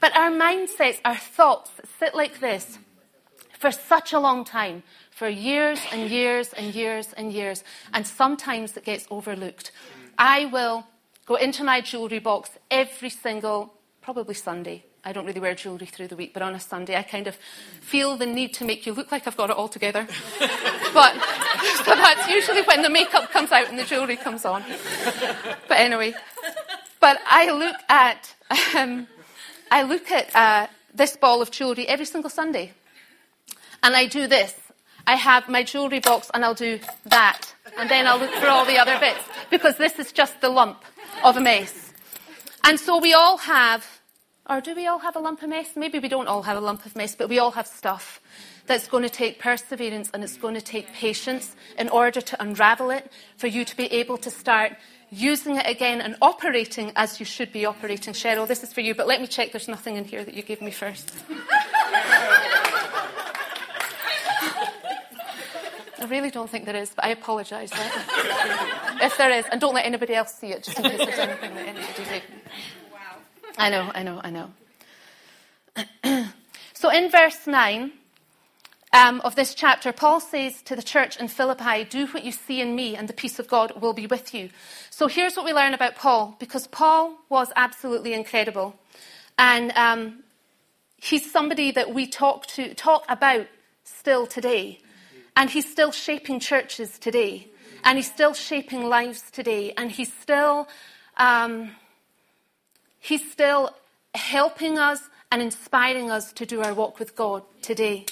But 0.00 0.14
our 0.16 0.30
mindsets, 0.30 1.00
our 1.04 1.16
thoughts 1.16 1.70
sit 1.98 2.14
like 2.14 2.40
this 2.40 2.78
for 3.58 3.70
such 3.72 4.12
a 4.12 4.18
long 4.18 4.44
time, 4.44 4.82
for 5.10 5.28
years 5.28 5.80
and 5.90 6.10
years 6.10 6.52
and 6.52 6.74
years 6.74 7.14
and 7.14 7.32
years. 7.32 7.64
And 7.94 8.06
sometimes 8.06 8.76
it 8.76 8.84
gets 8.84 9.06
overlooked. 9.10 9.72
I 10.18 10.44
will 10.44 10.86
go 11.24 11.36
into 11.36 11.64
my 11.64 11.80
jewellery 11.80 12.18
box 12.18 12.50
every 12.70 13.10
single, 13.10 13.72
probably 14.02 14.34
Sunday, 14.34 14.84
I 15.06 15.12
don't 15.12 15.24
really 15.24 15.38
wear 15.38 15.54
jewellery 15.54 15.86
through 15.86 16.08
the 16.08 16.16
week, 16.16 16.32
but 16.34 16.42
on 16.42 16.56
a 16.56 16.58
Sunday 16.58 16.96
I 16.96 17.04
kind 17.04 17.28
of 17.28 17.36
feel 17.80 18.16
the 18.16 18.26
need 18.26 18.52
to 18.54 18.64
make 18.64 18.86
you 18.86 18.92
look 18.92 19.12
like 19.12 19.28
I've 19.28 19.36
got 19.36 19.50
it 19.50 19.56
all 19.56 19.68
together. 19.68 20.04
but 20.92 21.12
so 21.84 21.94
that's 21.94 22.28
usually 22.28 22.62
when 22.62 22.82
the 22.82 22.90
makeup 22.90 23.30
comes 23.30 23.52
out 23.52 23.68
and 23.68 23.78
the 23.78 23.84
jewellery 23.84 24.16
comes 24.16 24.44
on. 24.44 24.64
But 25.68 25.78
anyway, 25.78 26.12
but 26.98 27.20
I 27.24 27.52
look 27.52 27.76
at 27.88 28.34
um, 28.76 29.06
I 29.70 29.84
look 29.84 30.10
at 30.10 30.34
uh, 30.34 30.66
this 30.92 31.16
ball 31.16 31.40
of 31.40 31.52
jewellery 31.52 31.86
every 31.86 32.06
single 32.06 32.28
Sunday, 32.28 32.72
and 33.84 33.94
I 33.94 34.06
do 34.06 34.26
this. 34.26 34.56
I 35.06 35.14
have 35.14 35.48
my 35.48 35.62
jewellery 35.62 36.00
box 36.00 36.32
and 36.34 36.44
I'll 36.44 36.54
do 36.54 36.80
that, 37.04 37.54
and 37.78 37.88
then 37.88 38.08
I'll 38.08 38.18
look 38.18 38.32
for 38.32 38.48
all 38.48 38.64
the 38.64 38.78
other 38.78 38.98
bits 38.98 39.22
because 39.50 39.76
this 39.76 40.00
is 40.00 40.10
just 40.10 40.40
the 40.40 40.48
lump 40.48 40.84
of 41.22 41.36
a 41.36 41.40
mess. 41.40 41.92
And 42.64 42.80
so 42.80 42.98
we 42.98 43.14
all 43.14 43.36
have 43.36 43.95
or 44.48 44.60
do 44.60 44.74
we 44.74 44.86
all 44.86 45.00
have 45.00 45.16
a 45.16 45.18
lump 45.18 45.42
of 45.42 45.48
mess? 45.48 45.76
Maybe 45.76 45.98
we 45.98 46.08
don't 46.08 46.28
all 46.28 46.42
have 46.42 46.56
a 46.56 46.60
lump 46.60 46.86
of 46.86 46.94
mess, 46.94 47.14
but 47.14 47.28
we 47.28 47.38
all 47.38 47.50
have 47.52 47.66
stuff 47.66 48.20
that's 48.66 48.86
going 48.88 49.02
to 49.02 49.08
take 49.08 49.38
perseverance 49.38 50.10
and 50.12 50.22
it's 50.22 50.36
going 50.36 50.54
to 50.54 50.60
take 50.60 50.92
patience 50.92 51.56
in 51.78 51.88
order 51.88 52.20
to 52.20 52.42
unravel 52.42 52.90
it, 52.90 53.10
for 53.36 53.46
you 53.46 53.64
to 53.64 53.76
be 53.76 53.86
able 53.86 54.18
to 54.18 54.30
start 54.30 54.72
using 55.10 55.56
it 55.56 55.66
again 55.66 56.00
and 56.00 56.16
operating 56.20 56.92
as 56.96 57.20
you 57.20 57.26
should 57.26 57.52
be 57.52 57.64
operating. 57.64 58.12
Cheryl, 58.12 58.46
this 58.46 58.62
is 58.62 58.72
for 58.72 58.80
you, 58.80 58.94
but 58.94 59.06
let 59.06 59.20
me 59.20 59.26
check 59.26 59.52
there's 59.52 59.68
nothing 59.68 59.96
in 59.96 60.04
here 60.04 60.24
that 60.24 60.34
you 60.34 60.42
gave 60.42 60.60
me 60.60 60.70
first. 60.70 61.12
I 65.98 66.08
really 66.08 66.30
don't 66.30 66.48
think 66.48 66.66
there 66.66 66.76
is, 66.76 66.90
but 66.94 67.04
I 67.04 67.08
apologise. 67.08 67.70
if 69.02 69.16
there 69.16 69.30
is, 69.30 69.44
and 69.50 69.60
don't 69.60 69.74
let 69.74 69.86
anybody 69.86 70.14
else 70.14 70.34
see 70.34 70.48
it, 70.48 70.62
just 70.62 70.78
in 70.78 70.84
case 70.84 70.98
there's 70.98 71.18
anything 71.18 71.54
that 71.54 71.66
anybody. 71.66 72.22
I 73.58 73.70
know, 73.70 73.90
I 73.94 74.02
know, 74.02 74.20
I 74.22 74.30
know. 74.30 74.50
so 76.74 76.90
in 76.90 77.10
verse 77.10 77.46
9 77.46 77.90
um, 78.92 79.20
of 79.22 79.34
this 79.34 79.54
chapter, 79.54 79.92
Paul 79.92 80.20
says 80.20 80.60
to 80.62 80.76
the 80.76 80.82
church 80.82 81.16
in 81.16 81.28
Philippi, 81.28 81.84
Do 81.84 82.06
what 82.08 82.22
you 82.22 82.32
see 82.32 82.60
in 82.60 82.74
me, 82.74 82.96
and 82.96 83.08
the 83.08 83.14
peace 83.14 83.38
of 83.38 83.48
God 83.48 83.80
will 83.80 83.94
be 83.94 84.06
with 84.06 84.34
you. 84.34 84.50
So 84.90 85.06
here's 85.06 85.36
what 85.36 85.46
we 85.46 85.54
learn 85.54 85.72
about 85.72 85.96
Paul, 85.96 86.36
because 86.38 86.66
Paul 86.66 87.16
was 87.30 87.50
absolutely 87.56 88.12
incredible. 88.12 88.76
And 89.38 89.72
um, 89.72 90.24
he's 90.96 91.30
somebody 91.30 91.70
that 91.70 91.94
we 91.94 92.06
talk, 92.06 92.46
to, 92.48 92.74
talk 92.74 93.04
about 93.08 93.46
still 93.84 94.26
today. 94.26 94.80
And 95.34 95.48
he's 95.50 95.70
still 95.70 95.92
shaping 95.92 96.40
churches 96.40 96.98
today. 96.98 97.48
And 97.84 97.96
he's 97.96 98.10
still 98.10 98.34
shaping 98.34 98.84
lives 98.88 99.30
today. 99.30 99.72
And 99.78 99.90
he's 99.90 100.12
still. 100.12 100.68
Um, 101.16 101.70
He's 103.06 103.30
still 103.30 103.70
helping 104.16 104.78
us 104.78 105.00
and 105.30 105.40
inspiring 105.40 106.10
us 106.10 106.32
to 106.32 106.44
do 106.44 106.60
our 106.60 106.74
walk 106.74 106.98
with 106.98 107.14
God 107.14 107.44
today. 107.62 108.04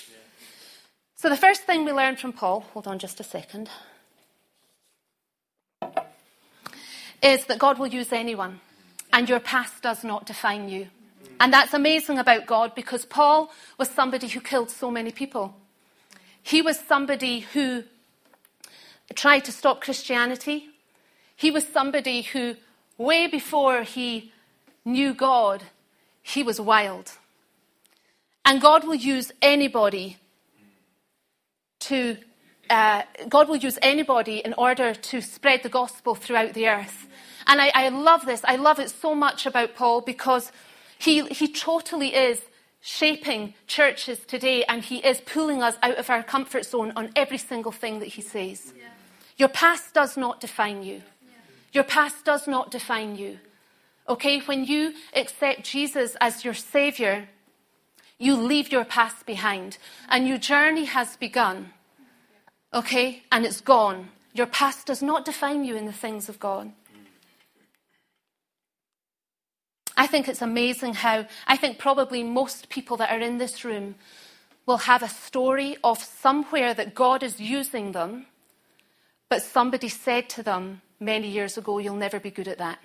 So, 1.16 1.28
the 1.28 1.36
first 1.36 1.62
thing 1.62 1.84
we 1.84 1.90
learn 1.90 2.14
from 2.14 2.32
Paul, 2.32 2.60
hold 2.60 2.86
on 2.86 3.00
just 3.00 3.18
a 3.18 3.24
second, 3.24 3.68
is 7.20 7.44
that 7.46 7.58
God 7.58 7.80
will 7.80 7.88
use 7.88 8.12
anyone, 8.12 8.60
and 9.12 9.28
your 9.28 9.40
past 9.40 9.82
does 9.82 10.04
not 10.04 10.26
define 10.26 10.68
you. 10.68 10.86
And 11.40 11.52
that's 11.52 11.74
amazing 11.74 12.20
about 12.20 12.46
God 12.46 12.76
because 12.76 13.04
Paul 13.04 13.50
was 13.76 13.90
somebody 13.90 14.28
who 14.28 14.40
killed 14.40 14.70
so 14.70 14.92
many 14.92 15.10
people. 15.10 15.56
He 16.40 16.62
was 16.62 16.78
somebody 16.78 17.40
who 17.40 17.82
tried 19.16 19.44
to 19.46 19.50
stop 19.50 19.80
Christianity. 19.80 20.68
He 21.34 21.50
was 21.50 21.66
somebody 21.66 22.22
who, 22.22 22.54
way 22.96 23.26
before 23.26 23.82
he 23.82 24.30
knew 24.84 25.14
God, 25.14 25.62
he 26.22 26.42
was 26.42 26.60
wild. 26.60 27.12
And 28.44 28.60
God 28.60 28.84
will 28.84 28.94
use 28.94 29.32
anybody 29.40 30.18
to, 31.80 32.16
uh, 32.68 33.02
God 33.28 33.48
will 33.48 33.56
use 33.56 33.78
anybody 33.80 34.38
in 34.38 34.54
order 34.54 34.94
to 34.94 35.20
spread 35.20 35.62
the 35.62 35.68
gospel 35.68 36.14
throughout 36.14 36.54
the 36.54 36.68
earth. 36.68 37.06
And 37.46 37.60
I, 37.60 37.70
I 37.74 37.88
love 37.88 38.26
this. 38.26 38.42
I 38.44 38.56
love 38.56 38.78
it 38.78 38.90
so 38.90 39.14
much 39.14 39.46
about 39.46 39.74
Paul 39.74 40.00
because 40.00 40.52
he, 40.98 41.26
he 41.26 41.48
totally 41.52 42.14
is 42.14 42.40
shaping 42.80 43.54
churches 43.66 44.18
today 44.26 44.64
and 44.64 44.82
he 44.82 44.98
is 44.98 45.20
pulling 45.22 45.62
us 45.62 45.76
out 45.82 45.96
of 45.96 46.10
our 46.10 46.22
comfort 46.22 46.66
zone 46.66 46.92
on 46.96 47.10
every 47.16 47.38
single 47.38 47.72
thing 47.72 47.98
that 48.00 48.08
he 48.08 48.22
says. 48.22 48.72
Yeah. 48.76 48.84
Your 49.36 49.48
past 49.48 49.94
does 49.94 50.16
not 50.16 50.40
define 50.40 50.82
you. 50.82 50.96
Yeah. 50.96 51.32
Your 51.72 51.84
past 51.84 52.24
does 52.24 52.46
not 52.46 52.70
define 52.70 53.16
you. 53.16 53.38
Okay, 54.08 54.40
when 54.40 54.64
you 54.64 54.94
accept 55.14 55.64
Jesus 55.64 56.16
as 56.20 56.44
your 56.44 56.54
Savior, 56.54 57.28
you 58.18 58.36
leave 58.36 58.70
your 58.70 58.84
past 58.84 59.24
behind 59.24 59.78
and 60.08 60.28
your 60.28 60.38
journey 60.38 60.84
has 60.84 61.16
begun. 61.16 61.72
Okay, 62.72 63.22
and 63.32 63.46
it's 63.46 63.60
gone. 63.60 64.08
Your 64.34 64.46
past 64.46 64.86
does 64.86 65.02
not 65.02 65.24
define 65.24 65.64
you 65.64 65.76
in 65.76 65.86
the 65.86 65.92
things 65.92 66.28
of 66.28 66.38
God. 66.38 66.72
I 69.96 70.06
think 70.06 70.28
it's 70.28 70.42
amazing 70.42 70.94
how, 70.94 71.26
I 71.46 71.56
think 71.56 71.78
probably 71.78 72.22
most 72.22 72.68
people 72.68 72.96
that 72.98 73.10
are 73.10 73.20
in 73.20 73.38
this 73.38 73.64
room 73.64 73.94
will 74.66 74.78
have 74.78 75.02
a 75.02 75.08
story 75.08 75.76
of 75.84 76.02
somewhere 76.02 76.74
that 76.74 76.94
God 76.94 77.22
is 77.22 77.40
using 77.40 77.92
them, 77.92 78.26
but 79.28 79.42
somebody 79.42 79.88
said 79.88 80.28
to 80.30 80.42
them 80.42 80.82
many 80.98 81.28
years 81.28 81.56
ago, 81.56 81.78
You'll 81.78 81.94
never 81.96 82.18
be 82.18 82.30
good 82.30 82.48
at 82.48 82.58
that. 82.58 82.78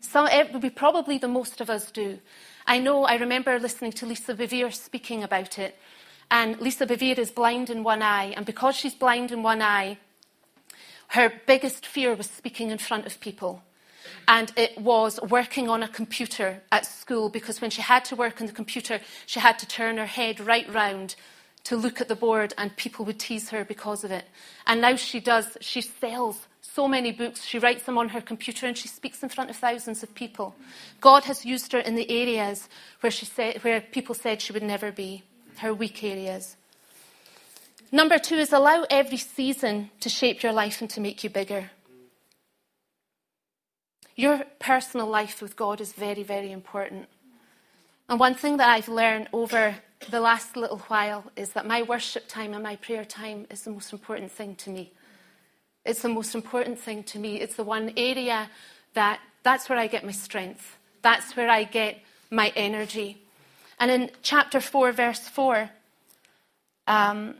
Some, 0.00 0.26
eh, 0.26 0.44
would 0.52 0.62
be 0.62 0.70
probably 0.70 1.18
the 1.18 1.28
most 1.28 1.60
of 1.60 1.70
us 1.70 1.90
do. 1.90 2.18
I 2.66 2.78
know, 2.78 3.04
I 3.04 3.16
remember 3.16 3.58
listening 3.58 3.92
to 3.92 4.06
Lisa 4.06 4.34
Bevere 4.34 4.72
speaking 4.72 5.22
about 5.22 5.58
it. 5.58 5.76
And 6.30 6.60
Lisa 6.60 6.86
Bevere 6.86 7.18
is 7.18 7.30
blind 7.30 7.70
in 7.70 7.82
one 7.82 8.02
eye. 8.02 8.34
And 8.36 8.44
because 8.44 8.76
she's 8.76 8.94
blind 8.94 9.32
in 9.32 9.42
one 9.42 9.62
eye, 9.62 9.98
her 11.08 11.32
biggest 11.46 11.86
fear 11.86 12.14
was 12.14 12.28
speaking 12.28 12.70
in 12.70 12.78
front 12.78 13.06
of 13.06 13.20
people. 13.20 13.62
And 14.26 14.52
it 14.56 14.78
was 14.78 15.18
working 15.22 15.68
on 15.70 15.82
a 15.82 15.88
computer 15.88 16.62
at 16.70 16.84
school 16.84 17.30
because 17.30 17.60
when 17.60 17.70
she 17.70 17.80
had 17.80 18.04
to 18.06 18.16
work 18.16 18.40
on 18.40 18.46
the 18.46 18.52
computer, 18.52 19.00
she 19.26 19.40
had 19.40 19.58
to 19.58 19.66
turn 19.66 19.96
her 19.96 20.06
head 20.06 20.38
right 20.38 20.70
round 20.72 21.16
to 21.64 21.76
look 21.76 22.00
at 22.00 22.08
the 22.08 22.16
board 22.16 22.54
and 22.56 22.76
people 22.76 23.04
would 23.04 23.18
tease 23.18 23.50
her 23.50 23.64
because 23.64 24.04
of 24.04 24.10
it. 24.10 24.26
And 24.66 24.80
now 24.80 24.96
she 24.96 25.20
does, 25.20 25.56
she 25.60 25.80
sells 25.80 26.46
so 26.74 26.86
many 26.86 27.12
books. 27.12 27.44
She 27.44 27.58
writes 27.58 27.84
them 27.84 27.98
on 27.98 28.10
her 28.10 28.20
computer 28.20 28.66
and 28.66 28.76
she 28.76 28.88
speaks 28.88 29.22
in 29.22 29.28
front 29.28 29.50
of 29.50 29.56
thousands 29.56 30.02
of 30.02 30.14
people. 30.14 30.54
God 31.00 31.24
has 31.24 31.44
used 31.44 31.72
her 31.72 31.78
in 31.78 31.94
the 31.94 32.10
areas 32.10 32.68
where, 33.00 33.10
she 33.10 33.26
said, 33.26 33.64
where 33.64 33.80
people 33.80 34.14
said 34.14 34.40
she 34.40 34.52
would 34.52 34.62
never 34.62 34.92
be, 34.92 35.22
her 35.58 35.74
weak 35.74 36.04
areas. 36.04 36.56
Number 37.90 38.18
two 38.18 38.36
is 38.36 38.52
allow 38.52 38.84
every 38.90 39.16
season 39.16 39.90
to 40.00 40.08
shape 40.08 40.42
your 40.42 40.52
life 40.52 40.80
and 40.80 40.90
to 40.90 41.00
make 41.00 41.24
you 41.24 41.30
bigger. 41.30 41.70
Your 44.14 44.44
personal 44.58 45.06
life 45.06 45.40
with 45.40 45.56
God 45.56 45.80
is 45.80 45.92
very, 45.92 46.22
very 46.22 46.52
important. 46.52 47.08
And 48.08 48.20
one 48.20 48.34
thing 48.34 48.56
that 48.58 48.68
I've 48.68 48.88
learned 48.88 49.28
over 49.32 49.76
the 50.10 50.20
last 50.20 50.56
little 50.56 50.78
while 50.88 51.24
is 51.36 51.50
that 51.50 51.66
my 51.66 51.82
worship 51.82 52.28
time 52.28 52.52
and 52.52 52.62
my 52.62 52.76
prayer 52.76 53.04
time 53.04 53.46
is 53.50 53.62
the 53.62 53.70
most 53.70 53.92
important 53.92 54.32
thing 54.32 54.54
to 54.56 54.70
me. 54.70 54.92
It's 55.88 56.02
the 56.02 56.08
most 56.08 56.34
important 56.34 56.78
thing 56.78 57.02
to 57.04 57.18
me. 57.18 57.40
It's 57.40 57.56
the 57.56 57.64
one 57.64 57.92
area 57.96 58.50
that 58.94 59.20
that's 59.42 59.68
where 59.68 59.78
I 59.78 59.86
get 59.86 60.04
my 60.04 60.12
strength. 60.12 60.76
That's 61.02 61.34
where 61.36 61.48
I 61.48 61.64
get 61.64 62.00
my 62.30 62.52
energy. 62.54 63.22
And 63.80 63.90
in 63.90 64.10
chapter 64.22 64.60
4, 64.60 64.92
verse 64.92 65.28
4, 65.28 65.70
um, 66.86 67.36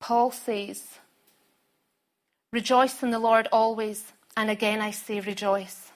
Paul 0.00 0.30
says, 0.30 0.82
Rejoice 2.52 3.02
in 3.02 3.10
the 3.10 3.18
Lord 3.18 3.48
always, 3.52 4.12
and 4.36 4.48
again 4.48 4.80
I 4.80 4.92
say 4.92 5.20
rejoice. 5.20 5.90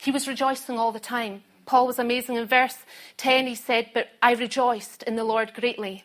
He 0.00 0.10
was 0.10 0.28
rejoicing 0.28 0.78
all 0.78 0.92
the 0.92 1.00
time. 1.00 1.42
Paul 1.66 1.86
was 1.86 1.98
amazing. 1.98 2.36
In 2.36 2.46
verse 2.46 2.78
10, 3.18 3.46
he 3.46 3.54
said, 3.54 3.90
But 3.92 4.08
I 4.22 4.32
rejoiced 4.32 5.02
in 5.02 5.16
the 5.16 5.24
Lord 5.24 5.52
greatly. 5.52 6.04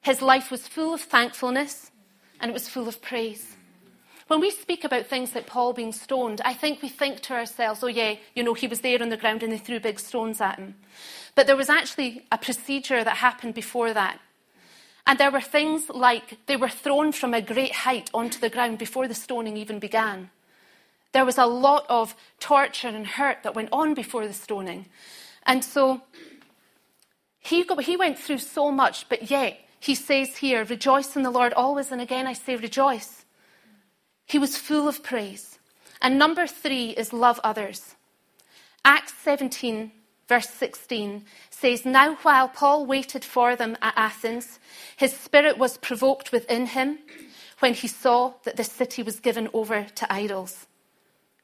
His 0.00 0.22
life 0.22 0.50
was 0.50 0.66
full 0.66 0.94
of 0.94 1.00
thankfulness 1.00 1.90
and 2.40 2.50
it 2.50 2.54
was 2.54 2.68
full 2.68 2.88
of 2.88 3.02
praise. 3.02 3.56
When 4.28 4.40
we 4.40 4.50
speak 4.50 4.84
about 4.84 5.06
things 5.06 5.34
like 5.34 5.46
Paul 5.46 5.72
being 5.72 5.92
stoned, 5.92 6.40
I 6.44 6.54
think 6.54 6.82
we 6.82 6.88
think 6.88 7.20
to 7.22 7.34
ourselves, 7.34 7.82
oh, 7.82 7.88
yeah, 7.88 8.14
you 8.34 8.44
know, 8.44 8.54
he 8.54 8.68
was 8.68 8.80
there 8.80 9.02
on 9.02 9.08
the 9.08 9.16
ground 9.16 9.42
and 9.42 9.52
they 9.52 9.58
threw 9.58 9.80
big 9.80 9.98
stones 9.98 10.40
at 10.40 10.58
him. 10.58 10.76
But 11.34 11.46
there 11.46 11.56
was 11.56 11.68
actually 11.68 12.26
a 12.30 12.38
procedure 12.38 13.02
that 13.02 13.16
happened 13.16 13.54
before 13.54 13.92
that. 13.92 14.20
And 15.06 15.18
there 15.18 15.32
were 15.32 15.40
things 15.40 15.90
like 15.90 16.38
they 16.46 16.56
were 16.56 16.68
thrown 16.68 17.10
from 17.10 17.34
a 17.34 17.42
great 17.42 17.72
height 17.72 18.08
onto 18.14 18.38
the 18.38 18.50
ground 18.50 18.78
before 18.78 19.08
the 19.08 19.14
stoning 19.14 19.56
even 19.56 19.80
began. 19.80 20.30
There 21.12 21.24
was 21.24 21.38
a 21.38 21.46
lot 21.46 21.86
of 21.88 22.14
torture 22.38 22.88
and 22.88 23.06
hurt 23.06 23.42
that 23.42 23.56
went 23.56 23.70
on 23.72 23.94
before 23.94 24.26
the 24.28 24.32
stoning. 24.32 24.86
And 25.44 25.64
so 25.64 26.02
he, 27.40 27.64
go, 27.64 27.76
he 27.78 27.96
went 27.96 28.18
through 28.18 28.38
so 28.38 28.70
much, 28.70 29.08
but 29.08 29.28
yet 29.28 29.58
he 29.80 29.94
says 29.94 30.36
here, 30.36 30.62
rejoice 30.64 31.16
in 31.16 31.22
the 31.22 31.30
Lord 31.30 31.54
always. 31.54 31.90
And 31.90 32.00
again, 32.00 32.26
I 32.26 32.34
say 32.34 32.54
rejoice. 32.54 33.24
He 34.26 34.38
was 34.38 34.56
full 34.56 34.86
of 34.86 35.02
praise. 35.02 35.58
And 36.02 36.18
number 36.18 36.46
three 36.46 36.90
is 36.90 37.12
love 37.12 37.40
others. 37.42 37.96
Acts 38.84 39.14
17, 39.22 39.90
verse 40.28 40.48
16 40.50 41.24
says, 41.48 41.84
Now 41.84 42.16
while 42.16 42.48
Paul 42.48 42.86
waited 42.86 43.24
for 43.24 43.56
them 43.56 43.76
at 43.80 43.94
Athens, 43.96 44.58
his 44.96 45.16
spirit 45.16 45.58
was 45.58 45.78
provoked 45.78 46.30
within 46.30 46.66
him 46.66 46.98
when 47.58 47.74
he 47.74 47.88
saw 47.88 48.34
that 48.44 48.56
the 48.56 48.64
city 48.64 49.02
was 49.02 49.18
given 49.20 49.48
over 49.52 49.84
to 49.94 50.12
idols 50.12 50.66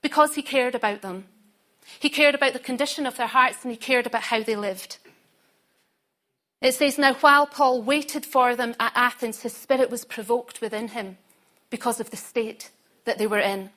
because 0.03 0.35
he 0.35 0.43
cared 0.43 0.75
about 0.75 1.03
them. 1.03 1.27
He 1.99 2.09
cared 2.11 2.35
about 2.35 2.53
the 2.53 2.59
condition 2.59 3.07
of 3.07 3.17
their 3.17 3.27
hearts 3.27 3.63
and 3.63 3.71
he 3.71 3.77
cared 3.77 4.07
about 4.07 4.23
how 4.25 4.43
they 4.43 4.57
lived. 4.57 4.99
It 6.61 6.75
says, 6.75 6.99
Now 6.99 7.15
while 7.15 7.47
Paul 7.47 7.83
waited 7.83 8.25
for 8.25 8.57
them 8.57 8.75
at 8.81 8.93
Athens, 8.95 9.43
his 9.43 9.55
spirit 9.55 9.91
was 9.91 10.05
provoked 10.05 10.61
within 10.61 10.89
him 10.89 11.19
because 11.71 12.01
of 12.01 12.11
the 12.11 12.17
state 12.17 12.71
that 13.05 13.19
they 13.19 13.27
were 13.27 13.39
in 13.39 13.71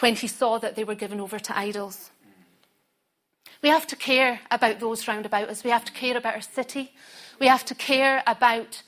when 0.00 0.14
he 0.14 0.26
saw 0.26 0.58
that 0.58 0.76
they 0.76 0.84
were 0.84 0.94
given 0.94 1.20
over 1.20 1.38
to 1.38 1.58
idols. 1.58 2.10
We 3.62 3.68
have 3.70 3.86
to 3.88 3.96
care 3.96 4.40
about 4.50 4.80
those 4.80 5.08
round 5.08 5.26
about 5.26 5.48
us. 5.48 5.64
We 5.64 5.70
have 5.70 5.84
to 5.86 5.92
care 5.92 6.16
about 6.16 6.34
our 6.34 6.40
city. 6.42 6.92
We 7.40 7.46
have 7.46 7.64
to 7.66 7.74
care 7.74 8.22
about 8.26 8.82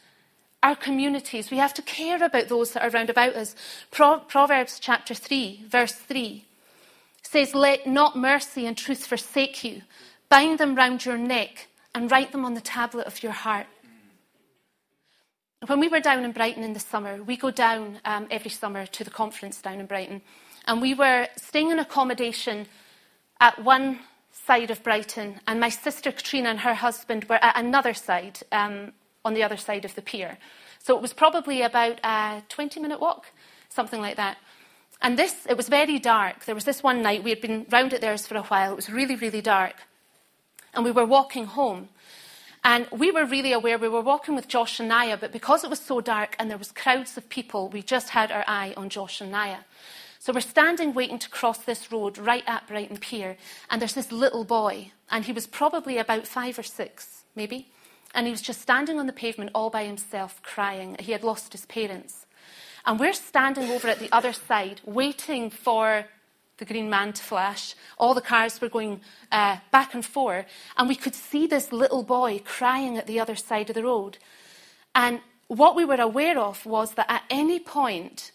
our 0.62 0.76
communities. 0.76 1.50
We 1.50 1.56
have 1.56 1.74
to 1.74 1.82
care 1.82 2.22
about 2.22 2.48
those 2.48 2.72
that 2.72 2.84
are 2.84 2.90
round 2.90 3.10
about 3.10 3.34
us. 3.34 3.54
Pro- 3.90 4.20
Proverbs 4.20 4.78
chapter 4.78 5.14
3, 5.14 5.64
verse 5.68 5.92
3 5.92 6.44
says, 7.22 7.54
Let 7.54 7.86
not 7.86 8.16
mercy 8.16 8.66
and 8.66 8.76
truth 8.76 9.06
forsake 9.06 9.64
you. 9.64 9.82
Bind 10.28 10.58
them 10.58 10.74
round 10.74 11.04
your 11.04 11.18
neck 11.18 11.67
and 11.94 12.10
write 12.10 12.32
them 12.32 12.44
on 12.44 12.54
the 12.54 12.60
tablet 12.60 13.06
of 13.06 13.22
your 13.22 13.32
heart. 13.32 13.66
When 15.66 15.80
we 15.80 15.88
were 15.88 16.00
down 16.00 16.24
in 16.24 16.32
Brighton 16.32 16.62
in 16.62 16.72
the 16.72 16.80
summer, 16.80 17.22
we 17.22 17.36
go 17.36 17.50
down 17.50 18.00
um, 18.04 18.28
every 18.30 18.50
summer 18.50 18.86
to 18.86 19.04
the 19.04 19.10
conference 19.10 19.60
down 19.60 19.80
in 19.80 19.86
Brighton, 19.86 20.22
and 20.66 20.80
we 20.80 20.94
were 20.94 21.28
staying 21.36 21.70
in 21.70 21.78
accommodation 21.78 22.66
at 23.40 23.62
one 23.62 24.00
side 24.30 24.70
of 24.70 24.82
Brighton, 24.82 25.40
and 25.46 25.58
my 25.58 25.68
sister 25.68 26.12
Katrina 26.12 26.50
and 26.50 26.60
her 26.60 26.74
husband 26.74 27.24
were 27.24 27.42
at 27.42 27.56
another 27.58 27.94
side. 27.94 28.40
Um, 28.52 28.92
on 29.24 29.34
the 29.34 29.42
other 29.42 29.56
side 29.56 29.84
of 29.84 29.94
the 29.94 30.02
pier. 30.02 30.38
So 30.78 30.96
it 30.96 31.02
was 31.02 31.12
probably 31.12 31.62
about 31.62 32.00
a 32.04 32.42
20 32.48 32.80
minute 32.80 33.00
walk, 33.00 33.26
something 33.68 34.00
like 34.00 34.16
that. 34.16 34.38
And 35.00 35.18
this, 35.18 35.46
it 35.48 35.56
was 35.56 35.68
very 35.68 35.98
dark. 35.98 36.44
There 36.44 36.54
was 36.54 36.64
this 36.64 36.82
one 36.82 37.02
night, 37.02 37.22
we 37.22 37.30
had 37.30 37.40
been 37.40 37.66
round 37.70 37.92
at 37.92 38.00
theirs 38.00 38.26
for 38.26 38.36
a 38.36 38.42
while, 38.42 38.72
it 38.72 38.76
was 38.76 38.90
really, 38.90 39.14
really 39.14 39.40
dark. 39.40 39.74
And 40.74 40.84
we 40.84 40.90
were 40.90 41.06
walking 41.06 41.46
home. 41.46 41.88
And 42.64 42.86
we 42.90 43.10
were 43.10 43.24
really 43.24 43.52
aware, 43.52 43.78
we 43.78 43.88
were 43.88 44.00
walking 44.00 44.34
with 44.34 44.48
Josh 44.48 44.80
and 44.80 44.88
Naya, 44.88 45.16
but 45.16 45.32
because 45.32 45.64
it 45.64 45.70
was 45.70 45.80
so 45.80 46.00
dark 46.00 46.34
and 46.38 46.50
there 46.50 46.58
was 46.58 46.72
crowds 46.72 47.16
of 47.16 47.28
people, 47.28 47.68
we 47.68 47.82
just 47.82 48.10
had 48.10 48.32
our 48.32 48.44
eye 48.46 48.74
on 48.76 48.88
Josh 48.88 49.20
and 49.20 49.30
Naya. 49.30 49.58
So 50.18 50.32
we're 50.32 50.40
standing 50.40 50.92
waiting 50.92 51.18
to 51.20 51.30
cross 51.30 51.58
this 51.58 51.92
road 51.92 52.18
right 52.18 52.42
at 52.46 52.66
Brighton 52.66 52.96
Pier, 52.98 53.36
and 53.70 53.80
there's 53.80 53.94
this 53.94 54.10
little 54.10 54.44
boy, 54.44 54.90
and 55.10 55.24
he 55.24 55.32
was 55.32 55.46
probably 55.46 55.96
about 55.96 56.26
five 56.26 56.58
or 56.58 56.64
six, 56.64 57.22
maybe. 57.36 57.70
And 58.14 58.26
he 58.26 58.32
was 58.32 58.42
just 58.42 58.60
standing 58.60 58.98
on 58.98 59.06
the 59.06 59.12
pavement 59.12 59.52
all 59.54 59.70
by 59.70 59.84
himself, 59.84 60.42
crying. 60.42 60.96
He 60.98 61.12
had 61.12 61.22
lost 61.22 61.52
his 61.52 61.66
parents. 61.66 62.26
And 62.84 62.98
we're 62.98 63.12
standing 63.12 63.70
over 63.70 63.86
at 63.86 64.00
the 64.00 64.10
other 64.10 64.32
side, 64.32 64.80
waiting 64.84 65.50
for 65.50 66.06
the 66.58 66.64
green 66.64 66.90
man 66.90 67.12
to 67.12 67.22
flash. 67.22 67.74
All 67.96 68.14
the 68.14 68.20
cars 68.20 68.60
were 68.60 68.68
going 68.68 69.00
uh, 69.32 69.58
back 69.72 69.94
and 69.94 70.04
forth. 70.04 70.46
And 70.76 70.88
we 70.88 70.96
could 70.96 71.14
see 71.14 71.46
this 71.46 71.72
little 71.72 72.02
boy 72.02 72.42
crying 72.44 72.98
at 72.98 73.06
the 73.06 73.20
other 73.20 73.36
side 73.36 73.70
of 73.70 73.74
the 73.74 73.84
road. 73.84 74.18
And 74.94 75.20
what 75.46 75.74
we 75.74 75.84
were 75.84 76.00
aware 76.00 76.38
of 76.38 76.66
was 76.66 76.94
that 76.94 77.10
at 77.10 77.22
any 77.30 77.58
point, 77.58 78.32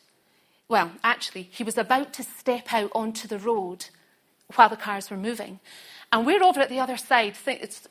well, 0.67 0.91
actually, 1.03 1.49
he 1.51 1.63
was 1.63 1.77
about 1.77 2.13
to 2.13 2.23
step 2.23 2.73
out 2.73 2.91
onto 2.95 3.27
the 3.27 3.37
road 3.37 3.85
while 4.55 4.69
the 4.69 4.77
cars 4.77 5.09
were 5.09 5.17
moving. 5.17 5.59
And 6.11 6.25
we're 6.25 6.43
over 6.43 6.59
at 6.59 6.69
the 6.69 6.79
other 6.79 6.97
side, 6.97 7.35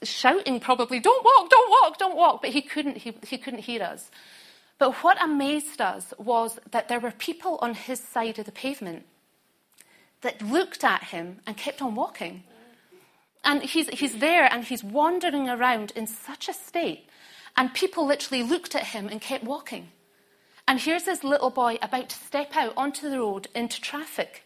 shouting 0.03 0.61
probably, 0.61 1.01
don't 1.01 1.25
walk, 1.25 1.51
don't 1.51 1.71
walk, 1.71 1.99
don't 1.99 2.17
walk. 2.17 2.43
But 2.43 2.51
he 2.51 2.63
couldn't, 2.63 2.99
he, 2.99 3.15
he 3.27 3.37
couldn't 3.37 3.61
hear 3.61 3.83
us. 3.83 4.11
But 4.79 4.95
what 5.05 5.23
amazed 5.23 5.81
us 5.81 6.15
was 6.19 6.59
that 6.71 6.89
there 6.89 7.01
were 7.01 7.13
people 7.13 7.59
on 7.61 7.75
his 7.75 8.01
side 8.01 8.39
of 8.39 8.47
the 8.47 8.53
pavement 8.53 9.05
that 10.23 10.43
looked 10.43 10.83
at 10.83 11.05
him 11.05 11.41
and 11.47 11.57
kept 11.57 11.83
on 11.83 11.95
walking. 11.95 12.45
And 13.45 13.63
he's, 13.63 13.89
he's 13.89 14.19
there 14.19 14.45
and 14.51 14.65
he's 14.65 14.85
wandering 14.85 15.49
around 15.49 15.93
in 15.95 16.07
such 16.07 16.49
a 16.49 16.53
state. 16.53 17.09
And 17.57 17.75
people 17.75 18.07
literally 18.07 18.43
looked 18.43 18.75
at 18.75 18.87
him 18.87 19.09
and 19.09 19.21
kept 19.21 19.45
walking. 19.45 19.89
And 20.67 20.81
here's 20.81 21.05
this 21.05 21.25
little 21.25 21.51
boy 21.51 21.79
about 21.83 22.09
to 22.11 22.17
step 22.17 22.57
out 22.57 22.73
onto 22.77 23.11
the 23.11 23.19
road 23.19 23.49
into 23.55 23.81
traffic. 23.81 24.45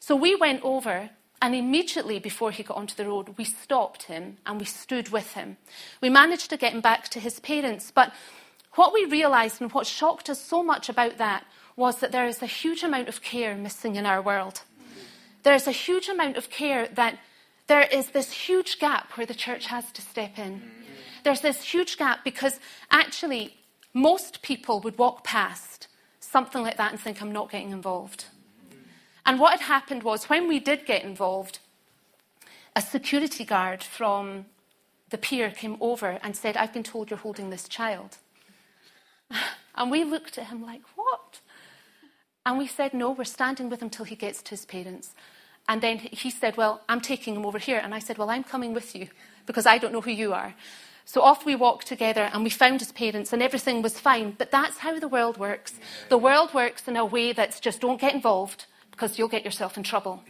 So 0.00 0.14
we 0.16 0.34
went 0.34 0.62
over 0.62 1.10
and 1.40 1.54
immediately 1.54 2.18
before 2.18 2.50
he 2.50 2.62
got 2.62 2.76
onto 2.76 2.94
the 2.94 3.06
road, 3.06 3.34
we 3.36 3.44
stopped 3.44 4.04
him 4.04 4.38
and 4.46 4.58
we 4.58 4.64
stood 4.64 5.10
with 5.10 5.34
him. 5.34 5.58
We 6.00 6.08
managed 6.08 6.50
to 6.50 6.56
get 6.56 6.72
him 6.72 6.80
back 6.80 7.08
to 7.10 7.20
his 7.20 7.38
parents. 7.38 7.92
But 7.94 8.12
what 8.72 8.92
we 8.92 9.04
realised 9.04 9.60
and 9.60 9.70
what 9.72 9.86
shocked 9.86 10.28
us 10.30 10.40
so 10.40 10.62
much 10.62 10.88
about 10.88 11.18
that 11.18 11.44
was 11.76 12.00
that 12.00 12.12
there 12.12 12.26
is 12.26 12.42
a 12.42 12.46
huge 12.46 12.82
amount 12.82 13.08
of 13.08 13.22
care 13.22 13.54
missing 13.56 13.96
in 13.96 14.06
our 14.06 14.22
world. 14.22 14.62
There 15.44 15.54
is 15.54 15.66
a 15.66 15.72
huge 15.72 16.08
amount 16.08 16.36
of 16.36 16.50
care 16.50 16.88
that 16.88 17.18
there 17.66 17.82
is 17.82 18.10
this 18.10 18.32
huge 18.32 18.78
gap 18.78 19.12
where 19.12 19.26
the 19.26 19.34
church 19.34 19.66
has 19.66 19.90
to 19.92 20.02
step 20.02 20.38
in. 20.38 20.62
There's 21.22 21.40
this 21.40 21.62
huge 21.62 21.96
gap 21.96 22.24
because 22.24 22.58
actually 22.90 23.54
most 23.92 24.42
people 24.42 24.80
would 24.80 24.98
walk 24.98 25.22
past 25.24 25.86
something 26.18 26.62
like 26.62 26.76
that 26.78 26.90
and 26.90 27.00
think, 27.00 27.22
I'm 27.22 27.32
not 27.32 27.50
getting 27.50 27.70
involved. 27.70 28.26
And 29.24 29.38
what 29.38 29.52
had 29.52 29.60
happened 29.60 30.02
was 30.02 30.28
when 30.28 30.48
we 30.48 30.58
did 30.58 30.84
get 30.84 31.04
involved, 31.04 31.60
a 32.76 32.82
security 32.82 33.44
guard 33.44 33.82
from 33.82 34.46
the 35.10 35.18
pier 35.18 35.50
came 35.50 35.76
over 35.80 36.18
and 36.22 36.36
said, 36.36 36.56
I've 36.56 36.72
been 36.72 36.82
told 36.82 37.10
you're 37.10 37.18
holding 37.18 37.50
this 37.50 37.68
child. 37.68 38.18
And 39.76 39.90
we 39.90 40.04
looked 40.04 40.38
at 40.38 40.46
him 40.46 40.62
like, 40.62 40.82
What? 40.94 41.40
And 42.46 42.58
we 42.58 42.68
said, 42.68 42.94
No, 42.94 43.10
we're 43.10 43.24
standing 43.24 43.68
with 43.68 43.82
him 43.82 43.90
till 43.90 44.04
he 44.04 44.14
gets 44.14 44.40
to 44.42 44.50
his 44.50 44.64
parents. 44.64 45.14
And 45.68 45.80
then 45.80 45.98
he 45.98 46.30
said, 46.30 46.56
Well, 46.56 46.82
I'm 46.88 47.00
taking 47.00 47.34
him 47.34 47.46
over 47.46 47.58
here. 47.58 47.78
And 47.78 47.94
I 47.94 47.98
said, 47.98 48.18
Well, 48.18 48.30
I'm 48.30 48.44
coming 48.44 48.74
with 48.74 48.94
you 48.94 49.08
because 49.46 49.66
I 49.66 49.78
don't 49.78 49.92
know 49.92 50.00
who 50.00 50.10
you 50.10 50.32
are. 50.32 50.54
So 51.06 51.20
off 51.20 51.44
we 51.44 51.54
walked 51.54 51.86
together 51.86 52.30
and 52.32 52.42
we 52.44 52.50
found 52.50 52.80
his 52.80 52.92
parents 52.92 53.32
and 53.32 53.42
everything 53.42 53.82
was 53.82 54.00
fine. 54.00 54.34
But 54.36 54.50
that's 54.50 54.78
how 54.78 54.98
the 54.98 55.08
world 55.08 55.36
works. 55.36 55.74
The 56.08 56.18
world 56.18 56.54
works 56.54 56.88
in 56.88 56.96
a 56.96 57.04
way 57.04 57.32
that's 57.32 57.60
just 57.60 57.80
don't 57.80 58.00
get 58.00 58.14
involved 58.14 58.66
because 58.90 59.18
you'll 59.18 59.28
get 59.28 59.44
yourself 59.44 59.76
in 59.76 59.82
trouble. 59.82 60.22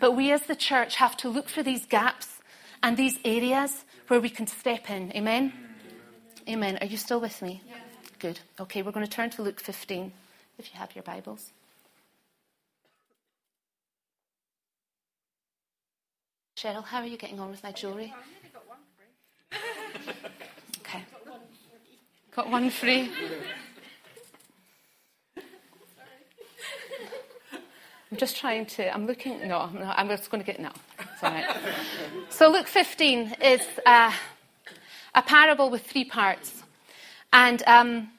But 0.00 0.12
we 0.12 0.32
as 0.32 0.42
the 0.42 0.56
church 0.56 0.96
have 0.96 1.16
to 1.18 1.28
look 1.28 1.48
for 1.48 1.62
these 1.62 1.86
gaps 1.86 2.40
and 2.82 2.96
these 2.96 3.18
areas 3.24 3.84
where 4.08 4.20
we 4.20 4.28
can 4.28 4.46
step 4.46 4.90
in. 4.90 5.12
Amen? 5.14 5.52
Amen. 6.48 6.78
Are 6.80 6.86
you 6.86 6.96
still 6.96 7.20
with 7.20 7.40
me? 7.42 7.62
Good. 8.18 8.40
Okay, 8.58 8.82
we're 8.82 8.92
going 8.92 9.06
to 9.06 9.10
turn 9.10 9.30
to 9.30 9.42
Luke 9.42 9.60
15 9.60 10.12
if 10.58 10.72
you 10.72 10.78
have 10.78 10.94
your 10.94 11.04
Bibles. 11.04 11.52
Cheryl, 16.58 16.82
how 16.82 16.98
are 16.98 17.06
you 17.06 17.16
getting 17.16 17.38
on 17.38 17.50
with 17.50 17.62
my 17.62 17.70
jewellery? 17.70 18.12
Okay. 20.80 21.04
Got 22.34 22.50
one 22.50 22.70
free. 22.70 23.12
I'm 28.10 28.16
just 28.16 28.36
trying 28.36 28.66
to, 28.66 28.92
I'm 28.92 29.06
looking, 29.06 29.46
no, 29.46 29.66
no 29.66 29.92
I'm 29.96 30.08
just 30.08 30.32
going 30.32 30.42
to 30.42 30.46
get, 30.46 30.58
no. 30.58 30.70
It's 30.98 31.22
all 31.22 31.30
right. 31.30 31.46
so 32.28 32.50
Luke 32.50 32.66
15 32.66 33.36
is 33.40 33.62
uh, 33.86 34.10
a 35.14 35.22
parable 35.22 35.70
with 35.70 35.86
three 35.86 36.06
parts. 36.06 36.64
And 37.32 37.62
um, 37.68 38.10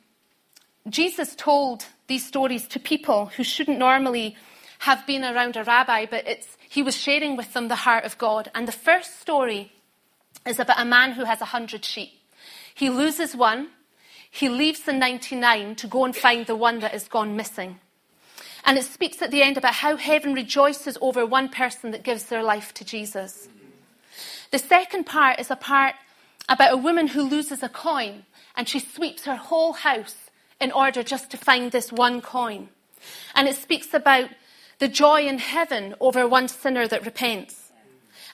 Jesus 0.88 1.36
told 1.36 1.84
these 2.08 2.26
stories 2.26 2.70
to 2.70 2.80
people 2.80 3.26
who 3.26 3.44
shouldn't 3.44 3.80
normally 3.80 4.38
have 4.80 5.06
been 5.06 5.24
around 5.24 5.56
a 5.56 5.64
rabbi, 5.64 6.06
but 6.06 6.28
it's, 6.28 6.58
he 6.70 6.82
was 6.82 6.96
sharing 6.96 7.36
with 7.36 7.54
them 7.54 7.68
the 7.68 7.76
heart 7.76 8.06
of 8.06 8.18
God. 8.18 8.50
And 8.56 8.68
the 8.68 8.74
first 8.74 9.20
story 9.20 9.72
is 10.46 10.60
about 10.60 10.80
a 10.80 10.86
man 10.86 11.14
who 11.14 11.26
has 11.26 11.42
a 11.42 11.46
hundred 11.46 11.84
sheep. 11.84 12.12
He 12.74 12.90
loses 12.90 13.36
one, 13.36 13.70
he 14.32 14.48
leaves 14.48 14.82
the 14.82 14.94
99 14.94 15.76
to 15.76 15.88
go 15.88 16.06
and 16.06 16.16
find 16.16 16.46
the 16.46 16.56
one 16.56 16.80
that 16.80 16.92
has 16.92 17.08
gone 17.08 17.36
missing. 17.36 17.80
And 18.64 18.78
it 18.78 18.86
speaks 18.86 19.22
at 19.22 19.32
the 19.32 19.42
end 19.42 19.58
about 19.58 19.76
how 19.76 19.98
heaven 19.98 20.34
rejoices 20.34 20.98
over 21.02 21.26
one 21.26 21.50
person 21.50 21.92
that 21.92 22.04
gives 22.04 22.26
their 22.26 22.44
life 22.44 22.74
to 22.76 22.86
Jesus. 22.86 23.50
The 24.52 24.60
second 24.60 25.06
part 25.06 25.40
is 25.40 25.52
a 25.52 25.56
part 25.56 25.96
about 26.48 26.74
a 26.74 26.78
woman 26.78 27.08
who 27.08 27.24
loses 27.24 27.64
a 27.64 27.70
coin 27.70 28.24
and 28.56 28.68
she 28.68 28.80
sweeps 28.80 29.26
her 29.26 29.36
whole 29.36 29.74
house 29.74 30.16
in 30.60 30.72
order 30.72 31.04
just 31.04 31.30
to 31.32 31.38
find 31.38 31.72
this 31.72 31.92
one 31.92 32.22
coin. 32.22 32.70
And 33.36 33.48
it 33.48 33.56
speaks 33.56 33.94
about 33.94 34.30
the 34.80 34.88
joy 34.88 35.28
in 35.28 35.38
heaven 35.38 35.96
over 36.00 36.28
one 36.28 36.48
sinner 36.48 36.88
that 36.88 37.06
repents. 37.06 37.72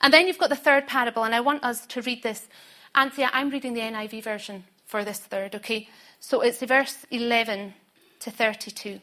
And 0.01 0.13
then 0.13 0.27
you've 0.27 0.37
got 0.37 0.49
the 0.49 0.55
third 0.55 0.87
parable, 0.87 1.23
and 1.23 1.33
I 1.33 1.41
want 1.41 1.63
us 1.63 1.85
to 1.87 2.01
read 2.01 2.23
this. 2.23 2.47
Anthea, 2.93 3.29
I'm 3.33 3.49
reading 3.49 3.73
the 3.73 3.81
NIV 3.81 4.23
version 4.23 4.65
for 4.85 5.03
this 5.03 5.19
third, 5.19 5.55
okay? 5.55 5.89
So 6.19 6.41
it's 6.41 6.61
verse 6.61 7.05
11 7.11 7.73
to 8.19 8.31
32. 8.31 9.01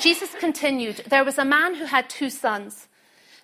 Jesus 0.00 0.34
continued, 0.40 1.04
There 1.06 1.24
was 1.24 1.38
a 1.38 1.44
man 1.44 1.76
who 1.76 1.84
had 1.84 2.10
two 2.10 2.30
sons. 2.30 2.88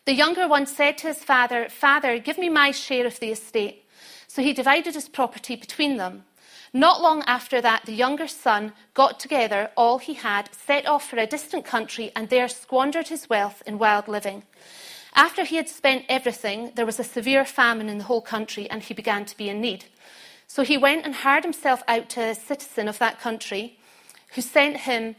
The 0.05 0.15
younger 0.15 0.49
one 0.49 0.67
said 0.67 0.99
to 0.99 1.09
his 1.09 1.23
father, 1.23 1.69
Father, 1.69 2.19
give 2.19 2.39
me 2.39 2.49
my 2.49 2.73
share 2.73 3.07
of 3.07 3.21
the 3.21 3.31
estate. 3.31 3.85
So 4.27 4.43
he 4.43 4.53
divided 4.53 4.95
his 4.95 5.09
property 5.09 5.57
between 5.57 5.97
them. 5.97 6.25
Not 6.73 7.01
long 7.01 7.25
after 7.27 7.61
that, 7.61 7.85
the 7.87 7.93
younger 7.93 8.29
son 8.29 8.73
got 8.95 9.19
together 9.19 9.71
all 9.77 9.99
he 9.99 10.15
had, 10.15 10.55
set 10.55 10.87
off 10.87 11.09
for 11.09 11.17
a 11.17 11.27
distant 11.27 11.65
country, 11.65 12.13
and 12.15 12.29
there 12.29 12.49
squandered 12.49 13.09
his 13.09 13.29
wealth 13.29 13.63
in 13.67 13.79
wild 13.79 14.07
living. 14.07 14.45
After 15.15 15.45
he 15.45 15.57
had 15.57 15.69
spent 15.69 16.05
everything, 16.09 16.73
there 16.77 16.87
was 16.87 17.01
a 17.01 17.05
severe 17.05 17.45
famine 17.45 17.89
in 17.89 17.99
the 17.99 18.05
whole 18.05 18.21
country, 18.21 18.71
and 18.71 18.83
he 18.83 18.95
began 18.95 19.25
to 19.25 19.37
be 19.37 19.49
in 19.49 19.61
need. 19.61 19.87
So 20.47 20.63
he 20.63 20.79
went 20.79 21.05
and 21.05 21.15
hired 21.15 21.43
himself 21.43 21.83
out 21.89 22.09
to 22.11 22.21
a 22.23 22.35
citizen 22.35 22.87
of 22.87 22.99
that 22.99 23.21
country, 23.21 23.79
who 24.35 24.41
sent 24.41 24.79
him 24.79 25.17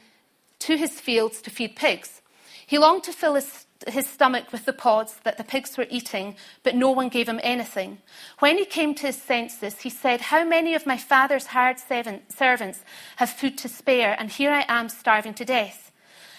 to 0.60 0.78
his 0.78 1.02
fields 1.02 1.42
to 1.42 1.50
feed 1.50 1.76
pigs. 1.76 2.22
He 2.66 2.78
longed 2.78 3.04
to 3.04 3.12
fill 3.12 3.36
his 3.36 3.66
his 3.88 4.08
stomach 4.08 4.52
with 4.52 4.66
the 4.66 4.74
pods 4.74 5.16
that 5.24 5.38
the 5.38 5.44
pigs 5.44 5.78
were 5.78 5.88
eating, 5.90 6.36
but 6.64 6.76
no 6.76 6.92
one 6.92 7.10
gave 7.10 7.28
him 7.28 7.40
anything. 7.44 8.00
When 8.40 8.58
he 8.58 8.66
came 8.66 8.94
to 8.96 9.08
his 9.08 9.22
senses, 9.22 9.82
he 9.82 9.90
said, 9.90 10.22
How 10.22 10.44
many 10.44 10.76
of 10.76 10.86
my 10.86 10.98
father's 10.98 11.48
hired 11.48 11.78
servants 11.80 12.84
have 13.18 13.30
food 13.30 13.58
to 13.60 13.68
spare, 13.68 14.16
and 14.20 14.30
here 14.30 14.52
I 14.52 14.66
am 14.68 14.90
starving 14.90 15.34
to 15.36 15.46
death? 15.46 15.92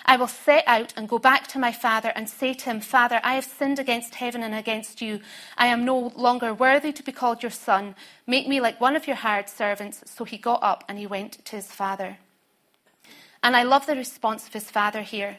I 0.04 0.16
will 0.16 0.28
set 0.28 0.64
out 0.66 0.92
and 0.96 1.08
go 1.08 1.18
back 1.18 1.46
to 1.48 1.58
my 1.58 1.72
father 1.72 2.12
and 2.14 2.28
say 2.28 2.54
to 2.54 2.64
him, 2.64 2.80
Father, 2.80 3.20
I 3.22 3.34
have 3.34 3.44
sinned 3.44 3.78
against 3.78 4.16
heaven 4.16 4.42
and 4.42 4.54
against 4.54 5.00
you. 5.00 5.20
I 5.56 5.68
am 5.68 5.84
no 5.84 6.12
longer 6.16 6.52
worthy 6.52 6.92
to 6.92 7.02
be 7.02 7.12
called 7.12 7.42
your 7.42 7.50
son. 7.50 7.94
Make 8.26 8.48
me 8.48 8.60
like 8.60 8.80
one 8.80 8.96
of 8.96 9.06
your 9.06 9.16
hired 9.16 9.48
servants. 9.48 10.02
So 10.06 10.24
he 10.24 10.38
got 10.38 10.62
up 10.62 10.84
and 10.88 10.98
he 10.98 11.06
went 11.06 11.44
to 11.44 11.56
his 11.56 11.70
father. 11.70 12.18
And 13.44 13.56
I 13.56 13.62
love 13.62 13.86
the 13.86 13.96
response 13.96 14.46
of 14.46 14.52
his 14.52 14.70
father 14.70 15.02
here. 15.02 15.38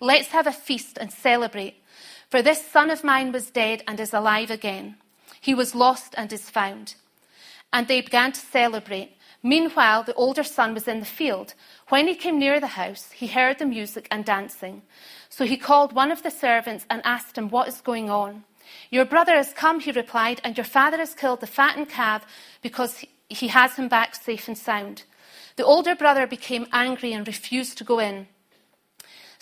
Let's 0.00 0.28
have 0.28 0.46
a 0.46 0.52
feast 0.52 0.98
and 1.00 1.12
celebrate. 1.12 1.82
For 2.30 2.42
this 2.42 2.64
son 2.64 2.90
of 2.90 3.04
mine 3.04 3.32
was 3.32 3.50
dead 3.50 3.82
and 3.86 3.98
is 3.98 4.12
alive 4.12 4.50
again. 4.50 4.96
He 5.40 5.54
was 5.54 5.74
lost 5.74 6.14
and 6.16 6.32
is 6.32 6.50
found. 6.50 6.94
And 7.72 7.88
they 7.88 8.00
began 8.00 8.32
to 8.32 8.40
celebrate. 8.40 9.16
Meanwhile, 9.42 10.02
the 10.02 10.14
older 10.14 10.42
son 10.42 10.74
was 10.74 10.88
in 10.88 11.00
the 11.00 11.06
field. 11.06 11.54
When 11.88 12.08
he 12.08 12.14
came 12.14 12.38
near 12.38 12.60
the 12.60 12.78
house, 12.78 13.12
he 13.12 13.28
heard 13.28 13.58
the 13.58 13.66
music 13.66 14.08
and 14.10 14.24
dancing. 14.24 14.82
So 15.28 15.44
he 15.44 15.56
called 15.56 15.92
one 15.92 16.10
of 16.10 16.22
the 16.22 16.30
servants 16.30 16.86
and 16.90 17.02
asked 17.04 17.38
him, 17.38 17.48
What 17.48 17.68
is 17.68 17.80
going 17.80 18.10
on? 18.10 18.44
Your 18.90 19.04
brother 19.04 19.36
has 19.36 19.52
come, 19.52 19.80
he 19.80 19.92
replied, 19.92 20.40
and 20.44 20.56
your 20.56 20.64
father 20.64 20.98
has 20.98 21.14
killed 21.14 21.40
the 21.40 21.46
fattened 21.46 21.88
calf 21.88 22.26
because 22.62 23.04
he 23.28 23.48
has 23.48 23.76
him 23.76 23.88
back 23.88 24.14
safe 24.14 24.48
and 24.48 24.58
sound. 24.58 25.04
The 25.56 25.64
older 25.64 25.94
brother 25.94 26.26
became 26.26 26.66
angry 26.72 27.12
and 27.12 27.26
refused 27.26 27.78
to 27.78 27.84
go 27.84 27.98
in. 27.98 28.28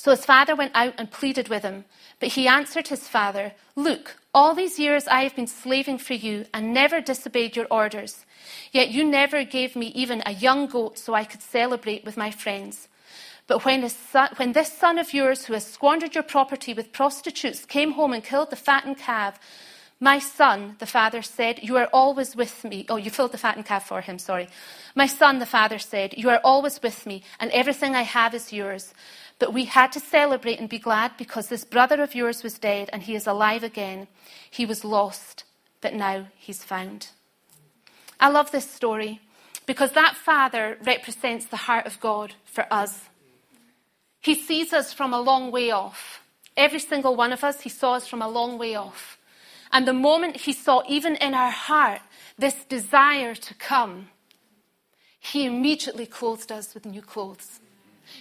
So 0.07 0.13
his 0.13 0.25
father 0.25 0.55
went 0.55 0.71
out 0.73 0.95
and 0.99 1.11
pleaded 1.11 1.49
with 1.49 1.65
him. 1.65 1.85
But 2.21 2.29
he 2.29 2.47
answered 2.47 2.87
his 2.87 3.09
father, 3.09 3.55
Look, 3.75 4.19
all 4.33 4.55
these 4.55 4.79
years 4.79 5.09
I 5.09 5.25
have 5.25 5.35
been 5.35 5.49
slaving 5.49 5.99
for 5.99 6.15
you 6.15 6.45
and 6.55 6.73
never 6.73 7.01
disobeyed 7.01 7.57
your 7.57 7.67
orders. 7.73 8.25
Yet 8.71 8.91
you 8.91 9.03
never 9.03 9.43
gave 9.43 9.75
me 9.75 9.89
even 9.97 10.23
a 10.25 10.31
young 10.31 10.69
goat 10.69 10.97
so 10.97 11.15
I 11.15 11.25
could 11.25 11.43
celebrate 11.43 12.05
with 12.05 12.17
my 12.17 12.31
friends. 12.31 12.87
But 13.49 13.65
when, 13.65 13.89
son, 13.89 14.29
when, 14.37 14.53
this 14.53 14.73
son 14.73 15.01
of 15.01 15.13
yours, 15.13 15.47
who 15.47 15.55
has 15.55 15.67
squandered 15.67 16.15
your 16.15 16.23
property 16.23 16.73
with 16.73 16.93
prostitutes, 16.93 17.65
came 17.65 17.95
home 17.95 18.13
and 18.13 18.23
killed 18.23 18.51
the 18.51 18.55
fattened 18.55 18.99
calf, 18.99 19.41
my 19.99 20.19
son, 20.19 20.77
the 20.79 20.87
father 20.87 21.23
said, 21.23 21.61
You 21.63 21.79
are 21.79 21.89
always 21.91 22.37
with 22.37 22.65
me. 22.65 22.85
Oh, 22.91 22.97
you 22.97 23.11
filled 23.11 23.33
the 23.33 23.39
fattened 23.39 23.65
calf 23.65 23.89
for 23.89 24.03
him, 24.03 24.19
sorry. 24.19 24.49
My 24.95 25.07
son, 25.07 25.39
the 25.39 25.47
father 25.47 25.79
said, 25.79 26.15
You 26.19 26.29
are 26.29 26.41
always 26.45 26.83
with 26.83 27.07
me, 27.07 27.23
and 27.41 27.51
everything 27.51 27.95
I 27.95 28.03
have 28.03 28.35
is 28.35 28.53
yours. 28.53 28.93
But 29.39 29.53
we 29.53 29.67
had 29.67 29.93
to 29.93 30.01
celebrate 30.01 30.59
and 30.59 30.69
be 30.69 30.79
glad 30.79 31.17
because 31.19 31.49
this 31.49 31.65
brother 31.65 32.03
of 32.03 32.15
yours 32.15 32.43
was 32.43 32.59
dead 32.59 32.89
and 32.93 33.03
he 33.03 33.15
is 33.15 33.27
alive 33.27 33.63
again. 33.63 34.09
He 34.51 34.65
was 34.65 34.85
lost, 34.85 35.45
but 35.81 35.95
now 35.95 36.29
he's 36.37 36.65
found. 36.65 37.09
I 38.19 38.31
love 38.31 38.51
this 38.51 38.71
story 38.71 39.21
because 39.67 39.93
that 39.93 40.17
father 40.17 40.79
represents 40.83 41.47
the 41.47 41.57
heart 41.57 41.87
of 41.87 42.01
God 42.01 42.35
for 42.45 42.67
us. 42.71 43.09
He 44.21 44.35
sees 44.35 44.73
us 44.73 44.93
from 44.93 45.13
a 45.13 45.21
long 45.21 45.51
way 45.51 45.71
off. 45.71 46.23
Every 46.57 46.79
single 46.79 47.15
one 47.15 47.33
of 47.33 47.45
us, 47.45 47.61
he 47.61 47.69
saw 47.69 47.95
us 47.95 48.09
from 48.09 48.23
a 48.23 48.29
long 48.29 48.57
way 48.57 48.75
off. 48.75 49.19
And 49.71 49.87
the 49.87 49.93
moment 49.93 50.39
he 50.39 50.53
saw, 50.53 50.83
even 50.89 51.17
in 51.17 51.35
our 51.35 51.51
heart, 51.51 52.01
this 52.39 52.65
desire 52.65 53.35
to 53.35 53.55
come, 53.55 54.09
he 55.19 55.45
immediately 55.45 56.07
clothed 56.07 56.51
us 56.51 56.73
with 56.73 56.87
new 56.87 57.03
clothes. 57.03 57.61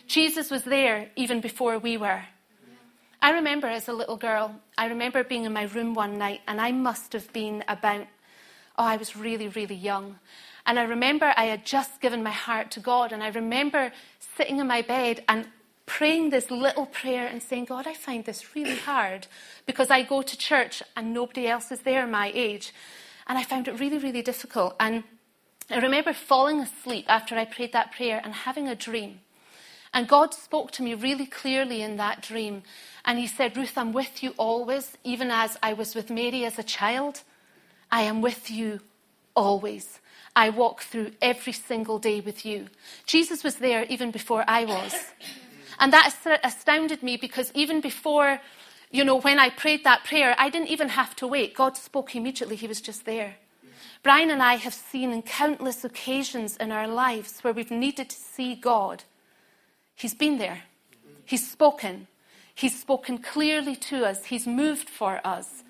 Jesus 0.08 0.50
was 0.50 0.64
there 0.64 1.10
even 1.16 1.42
before 1.42 1.78
we 1.80 1.98
were. 1.98 2.24
I 3.22 3.32
remember 3.32 3.68
as 3.68 3.88
a 3.88 3.94
little 3.94 4.18
girl, 4.18 4.56
I 4.78 4.86
remember 4.86 5.24
being 5.24 5.46
in 5.46 5.54
my 5.54 5.64
room 5.64 5.94
one 5.94 6.18
night, 6.18 6.42
and 6.48 6.62
I 6.62 6.72
must 6.72 7.14
have 7.14 7.32
been 7.34 7.64
about, 7.68 8.06
oh, 8.78 8.84
I 8.84 8.98
was 8.98 9.16
really, 9.16 9.48
really 9.48 9.76
young. 9.76 10.20
And 10.66 10.78
I 10.78 10.84
remember 10.84 11.34
I 11.36 11.46
had 11.46 11.66
just 11.66 12.02
given 12.02 12.22
my 12.22 12.32
heart 12.32 12.72
to 12.72 12.80
God, 12.80 13.12
and 13.12 13.24
I 13.24 13.30
remember 13.30 13.92
sitting 14.38 14.60
in 14.60 14.68
my 14.68 14.82
bed 14.82 15.24
and 15.28 15.48
praying 15.86 16.30
this 16.30 16.50
little 16.52 16.86
prayer 16.86 17.28
and 17.28 17.42
saying, 17.42 17.66
God, 17.66 17.88
I 17.88 17.94
find 17.94 18.26
this 18.26 18.56
really 18.56 18.76
hard 18.76 19.28
because 19.66 19.90
I 19.92 20.04
go 20.04 20.22
to 20.22 20.38
church 20.38 20.82
and 20.96 21.14
nobody 21.14 21.48
else 21.48 21.72
is 21.72 21.82
there 21.82 22.08
my 22.08 22.32
age. 22.34 22.74
And 23.28 23.38
I 23.38 23.44
found 23.44 23.68
it 23.68 23.80
really, 23.80 23.98
really 23.98 24.22
difficult. 24.22 24.76
And 24.80 25.04
I 25.70 25.78
remember 25.78 26.14
falling 26.14 26.60
asleep 26.60 27.06
after 27.08 27.36
I 27.36 27.46
prayed 27.46 27.74
that 27.74 27.92
prayer 27.92 28.22
and 28.24 28.34
having 28.34 28.68
a 28.68 28.76
dream. 28.76 29.22
And 29.96 30.10
God 30.10 30.34
spoke 30.34 30.72
to 30.72 30.84
me 30.84 30.94
really 30.94 31.26
clearly 31.26 31.82
in 31.82 31.96
that 31.96 32.22
dream. 32.22 32.64
And 33.06 33.18
He 33.18 33.28
said, 33.28 33.56
Ruth, 33.56 33.78
I'm 33.78 33.94
with 33.94 34.22
you 34.22 34.34
always, 34.36 34.98
even 35.06 35.32
as 35.32 35.58
I 35.64 35.72
was 35.72 35.96
with 35.96 36.10
Mary 36.10 36.44
as 36.44 36.60
a 36.60 36.64
child. 36.64 37.22
I 37.90 38.02
am 38.02 38.22
with 38.22 38.52
you 38.52 38.82
always. 39.36 40.02
I 40.36 40.50
walk 40.50 40.82
through 40.82 41.12
every 41.22 41.54
single 41.54 41.98
day 41.98 42.20
with 42.20 42.46
you. 42.46 42.68
Jesus 43.06 43.42
was 43.42 43.56
there 43.56 43.86
even 43.86 44.12
before 44.12 44.44
I 44.50 44.66
was. 44.66 44.94
And 45.80 45.94
that 45.94 46.14
astounded 46.44 47.02
me 47.02 47.16
because 47.16 47.54
even 47.56 47.80
before, 47.80 48.42
you 48.92 49.06
know, 49.06 49.22
when 49.22 49.40
I 49.40 49.50
prayed 49.50 49.86
that 49.86 50.04
prayer, 50.04 50.36
I 50.38 50.50
didn't 50.50 50.68
even 50.68 50.90
have 50.90 51.16
to 51.18 51.28
wait. 51.28 51.56
God 51.56 51.78
spoke 51.78 52.14
immediately, 52.18 52.58
He 52.58 52.68
was 52.68 52.82
just 52.82 53.06
there. 53.06 53.38
Brian 54.04 54.30
and 54.30 54.44
I 54.44 54.56
have 54.56 54.74
seen 54.74 55.14
in 55.14 55.22
countless 55.22 55.86
occasions 55.86 56.58
in 56.58 56.74
our 56.74 56.88
lives 56.88 57.40
where 57.42 57.54
we've 57.54 57.72
needed 57.72 58.10
to 58.10 58.16
see 58.18 58.56
God. 58.56 59.06
He's 59.96 60.14
been 60.14 60.38
there, 60.38 60.64
He's 61.26 61.50
spoken. 61.50 62.08
He's 62.58 62.80
spoken 62.80 63.18
clearly 63.18 63.76
to 63.76 64.06
us, 64.06 64.26
He's 64.26 64.48
moved 64.48 64.90
for 64.90 65.20
us. 65.26 65.64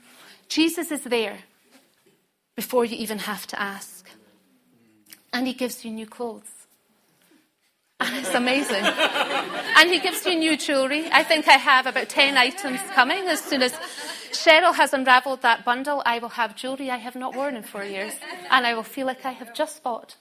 Jesus 0.48 0.92
is 0.92 1.02
there 1.02 1.40
before 2.56 2.86
you 2.86 2.96
even 2.96 3.20
have 3.20 3.48
to 3.48 3.60
ask. 3.60 4.08
And 5.34 5.48
He 5.48 5.54
gives 5.54 5.84
you 5.84 5.92
new 5.92 6.06
clothes. 6.06 6.56
And 8.00 8.18
it's 8.18 8.34
amazing. 8.34 8.84
and 9.78 9.90
he 9.90 10.00
gives 10.00 10.26
you 10.26 10.36
new 10.36 10.58
jewellery. 10.58 11.08
I 11.12 11.24
think 11.24 11.48
I 11.48 11.54
have 11.54 11.86
about 11.88 12.10
10 12.10 12.36
items 12.36 12.82
coming. 12.94 13.28
As 13.28 13.40
soon 13.40 13.62
as 13.62 13.72
Cheryl 14.32 14.76
has 14.76 14.94
unravelled 14.94 15.42
that 15.44 15.64
bundle, 15.64 16.04
I 16.06 16.20
will 16.20 16.30
have 16.30 16.56
jewellery 16.58 16.92
I 16.92 16.98
have 16.98 17.16
not 17.16 17.36
worn 17.36 17.56
in 17.56 17.64
four 17.64 17.86
years. 17.86 18.14
And 18.52 18.68
I 18.68 18.74
will 18.74 18.84
feel 18.84 19.08
like 19.08 19.26
I 19.26 19.32
have 19.32 19.54
just 19.54 19.82
bought. 19.82 20.18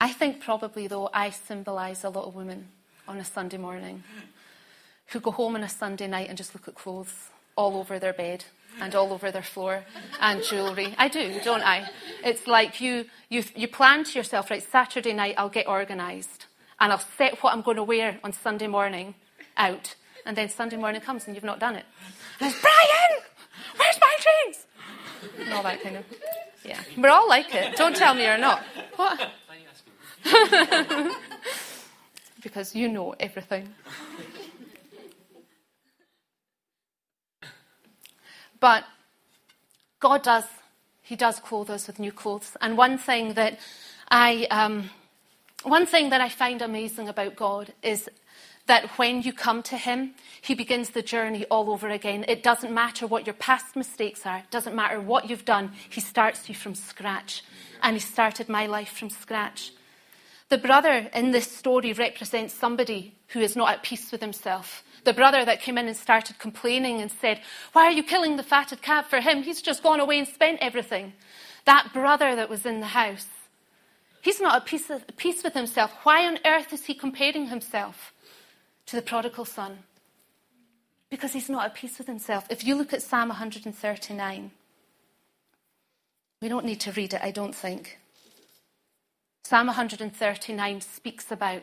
I 0.00 0.08
think 0.08 0.40
probably, 0.40 0.86
though, 0.86 1.10
I 1.12 1.30
symbolise 1.30 2.04
a 2.04 2.08
lot 2.08 2.26
of 2.26 2.34
women 2.34 2.68
on 3.06 3.18
a 3.18 3.24
Sunday 3.24 3.58
morning 3.58 4.02
who 5.08 5.20
go 5.20 5.30
home 5.30 5.56
on 5.56 5.62
a 5.62 5.68
Sunday 5.68 6.06
night 6.06 6.28
and 6.28 6.38
just 6.38 6.54
look 6.54 6.68
at 6.68 6.74
clothes 6.74 7.30
all 7.56 7.76
over 7.76 7.98
their 7.98 8.12
bed 8.12 8.44
and 8.80 8.94
all 8.94 9.12
over 9.12 9.30
their 9.30 9.42
floor 9.42 9.84
and 10.20 10.42
jewellery. 10.42 10.94
I 10.96 11.08
do, 11.08 11.40
don't 11.44 11.62
I? 11.62 11.90
It's 12.24 12.46
like 12.46 12.80
you, 12.80 13.06
you, 13.28 13.44
you 13.54 13.68
plan 13.68 14.04
to 14.04 14.18
yourself, 14.18 14.50
right, 14.50 14.62
Saturday 14.62 15.12
night 15.12 15.34
I'll 15.36 15.48
get 15.48 15.66
organised 15.66 16.46
and 16.78 16.92
I'll 16.92 17.04
set 17.18 17.42
what 17.42 17.52
I'm 17.52 17.62
going 17.62 17.76
to 17.76 17.82
wear 17.82 18.18
on 18.24 18.32
Sunday 18.32 18.68
morning 18.68 19.14
out. 19.56 19.94
And 20.24 20.36
then 20.36 20.48
Sunday 20.48 20.76
morning 20.76 21.00
comes 21.00 21.26
and 21.26 21.34
you've 21.34 21.44
not 21.44 21.58
done 21.58 21.74
it. 21.74 21.84
And 22.40 22.50
it's, 22.50 22.60
Brian, 22.60 23.22
where's 23.76 23.98
my 24.00 24.16
jeans? 24.24 24.66
And 25.40 25.52
all 25.52 25.62
that 25.64 25.82
kind 25.82 25.96
of. 25.96 26.04
Yeah. 26.64 26.80
We're 26.96 27.10
all 27.10 27.28
like 27.28 27.54
it. 27.54 27.76
Don't 27.76 27.96
tell 27.96 28.14
me 28.14 28.24
you're 28.24 28.38
not. 28.38 28.62
What? 28.96 29.30
because 32.42 32.74
you 32.74 32.88
know 32.88 33.14
everything. 33.20 33.68
But 38.60 38.84
God 39.98 40.22
does, 40.22 40.44
He 41.02 41.16
does 41.16 41.40
clothe 41.40 41.70
us 41.70 41.86
with 41.86 41.98
new 41.98 42.12
clothes. 42.12 42.56
And 42.60 42.76
one 42.76 42.98
thing 42.98 43.34
that 43.34 43.58
I, 44.10 44.46
um, 44.50 44.90
one 45.62 45.86
thing 45.86 46.10
that 46.10 46.20
I 46.20 46.28
find 46.28 46.62
amazing 46.62 47.08
about 47.08 47.36
God 47.36 47.72
is 47.82 48.08
that 48.66 48.86
when 48.98 49.22
you 49.22 49.32
come 49.32 49.62
to 49.64 49.76
Him, 49.76 50.14
He 50.40 50.54
begins 50.54 50.90
the 50.90 51.02
journey 51.02 51.44
all 51.46 51.70
over 51.70 51.88
again. 51.88 52.24
It 52.28 52.42
doesn't 52.42 52.72
matter 52.72 53.06
what 53.06 53.26
your 53.26 53.34
past 53.34 53.76
mistakes 53.76 54.26
are, 54.26 54.38
it 54.38 54.50
doesn't 54.50 54.76
matter 54.76 55.00
what 55.00 55.28
you've 55.28 55.44
done, 55.44 55.72
He 55.88 56.00
starts 56.00 56.48
you 56.48 56.54
from 56.54 56.74
scratch. 56.74 57.42
And 57.82 57.96
He 57.96 58.00
started 58.00 58.48
my 58.48 58.66
life 58.66 58.90
from 58.90 59.08
scratch. 59.08 59.72
The 60.50 60.58
brother 60.58 61.08
in 61.14 61.30
this 61.30 61.50
story 61.50 61.92
represents 61.92 62.52
somebody 62.52 63.14
who 63.28 63.40
is 63.40 63.54
not 63.54 63.70
at 63.70 63.84
peace 63.84 64.10
with 64.10 64.20
himself. 64.20 64.82
The 65.04 65.14
brother 65.14 65.44
that 65.44 65.62
came 65.62 65.78
in 65.78 65.86
and 65.86 65.96
started 65.96 66.40
complaining 66.40 67.00
and 67.00 67.10
said, 67.10 67.40
Why 67.72 67.84
are 67.84 67.92
you 67.92 68.02
killing 68.02 68.36
the 68.36 68.42
fatted 68.42 68.82
calf 68.82 69.08
for 69.08 69.20
him? 69.20 69.44
He's 69.44 69.62
just 69.62 69.84
gone 69.84 70.00
away 70.00 70.18
and 70.18 70.26
spent 70.26 70.58
everything. 70.60 71.12
That 71.66 71.92
brother 71.92 72.34
that 72.34 72.50
was 72.50 72.66
in 72.66 72.80
the 72.80 72.86
house, 72.86 73.28
he's 74.22 74.40
not 74.40 74.56
at 74.56 74.66
peace, 74.66 74.90
at 74.90 75.16
peace 75.16 75.44
with 75.44 75.54
himself. 75.54 75.92
Why 76.02 76.26
on 76.26 76.40
earth 76.44 76.72
is 76.72 76.84
he 76.84 76.94
comparing 76.94 77.46
himself 77.46 78.12
to 78.86 78.96
the 78.96 79.02
prodigal 79.02 79.44
son? 79.44 79.78
Because 81.10 81.32
he's 81.32 81.48
not 81.48 81.66
at 81.66 81.74
peace 81.74 81.96
with 81.96 82.08
himself. 82.08 82.46
If 82.50 82.64
you 82.64 82.74
look 82.74 82.92
at 82.92 83.02
Psalm 83.02 83.28
139, 83.28 84.50
we 86.42 86.48
don't 86.48 86.66
need 86.66 86.80
to 86.80 86.92
read 86.92 87.14
it, 87.14 87.20
I 87.22 87.30
don't 87.30 87.54
think. 87.54 88.00
Psalm 89.50 89.66
139 89.66 90.80
speaks 90.80 91.32
about 91.32 91.62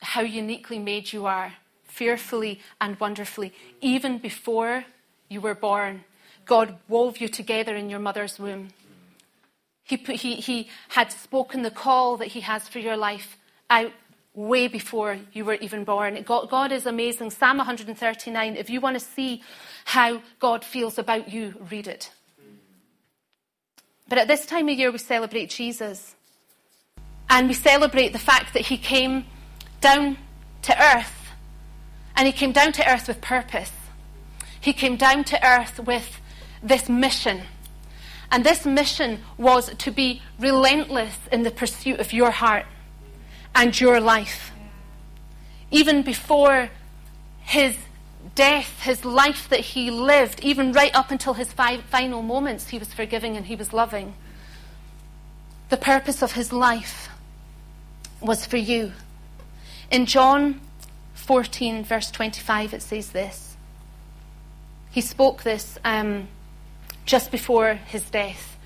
how 0.00 0.20
uniquely 0.20 0.78
made 0.78 1.12
you 1.12 1.26
are 1.26 1.54
fearfully 1.82 2.60
and 2.80 3.00
wonderfully. 3.00 3.52
Even 3.80 4.18
before 4.18 4.84
you 5.28 5.40
were 5.40 5.56
born, 5.56 6.04
God 6.46 6.76
wove 6.86 7.18
you 7.18 7.26
together 7.26 7.74
in 7.74 7.90
your 7.90 7.98
mother's 7.98 8.38
womb. 8.38 8.68
He, 9.82 9.96
put, 9.96 10.14
he, 10.14 10.36
he 10.36 10.68
had 10.90 11.10
spoken 11.10 11.62
the 11.62 11.72
call 11.72 12.16
that 12.18 12.28
He 12.28 12.42
has 12.42 12.68
for 12.68 12.78
your 12.78 12.96
life 12.96 13.36
out 13.68 13.90
way 14.32 14.68
before 14.68 15.18
you 15.32 15.44
were 15.44 15.54
even 15.54 15.82
born. 15.82 16.22
God, 16.22 16.48
God 16.48 16.70
is 16.70 16.86
amazing. 16.86 17.32
Psalm 17.32 17.56
139, 17.56 18.54
if 18.56 18.70
you 18.70 18.80
want 18.80 18.96
to 18.96 19.04
see 19.04 19.42
how 19.84 20.22
God 20.38 20.64
feels 20.64 20.96
about 20.96 21.28
you, 21.28 21.54
read 21.72 21.88
it. 21.88 22.12
But 24.08 24.18
at 24.18 24.28
this 24.28 24.46
time 24.46 24.68
of 24.68 24.78
year, 24.78 24.92
we 24.92 24.98
celebrate 24.98 25.50
Jesus. 25.50 26.14
And 27.30 27.48
we 27.48 27.54
celebrate 27.54 28.12
the 28.12 28.18
fact 28.18 28.54
that 28.54 28.62
He 28.62 28.78
came 28.78 29.26
down 29.80 30.16
to 30.62 30.96
earth 30.96 31.18
and 32.18 32.26
he 32.26 32.32
came 32.32 32.50
down 32.50 32.72
to 32.72 32.92
earth 32.92 33.06
with 33.06 33.20
purpose. 33.20 33.70
He 34.60 34.72
came 34.72 34.96
down 34.96 35.22
to 35.24 35.46
earth 35.46 35.78
with 35.78 36.20
this 36.60 36.88
mission. 36.88 37.42
And 38.32 38.42
this 38.42 38.66
mission 38.66 39.22
was 39.36 39.72
to 39.72 39.92
be 39.92 40.20
relentless 40.36 41.16
in 41.30 41.44
the 41.44 41.52
pursuit 41.52 42.00
of 42.00 42.12
your 42.12 42.32
heart 42.32 42.66
and 43.54 43.80
your 43.80 44.00
life. 44.00 44.50
Even 45.70 46.02
before 46.02 46.70
his 47.40 47.76
death, 48.34 48.82
his 48.82 49.04
life 49.04 49.48
that 49.48 49.60
he 49.60 49.88
lived, 49.88 50.40
even 50.42 50.72
right 50.72 50.94
up 50.96 51.12
until 51.12 51.34
his 51.34 51.52
fi- 51.52 51.82
final 51.82 52.20
moments, 52.20 52.70
he 52.70 52.80
was 52.80 52.92
forgiving 52.92 53.36
and 53.36 53.46
he 53.46 53.54
was 53.54 53.72
loving. 53.72 54.14
The 55.68 55.76
purpose 55.76 56.20
of 56.20 56.32
his 56.32 56.52
life 56.52 57.08
was 58.20 58.46
for 58.46 58.56
you. 58.56 58.92
In 59.90 60.06
John 60.06 60.60
14, 61.14 61.84
verse 61.84 62.10
25, 62.10 62.74
it 62.74 62.82
says 62.82 63.10
this. 63.10 63.56
He 64.90 65.00
spoke 65.00 65.42
this 65.42 65.78
um, 65.84 66.28
just 67.06 67.30
before 67.30 67.74
his 67.74 68.08
death. 68.10 68.56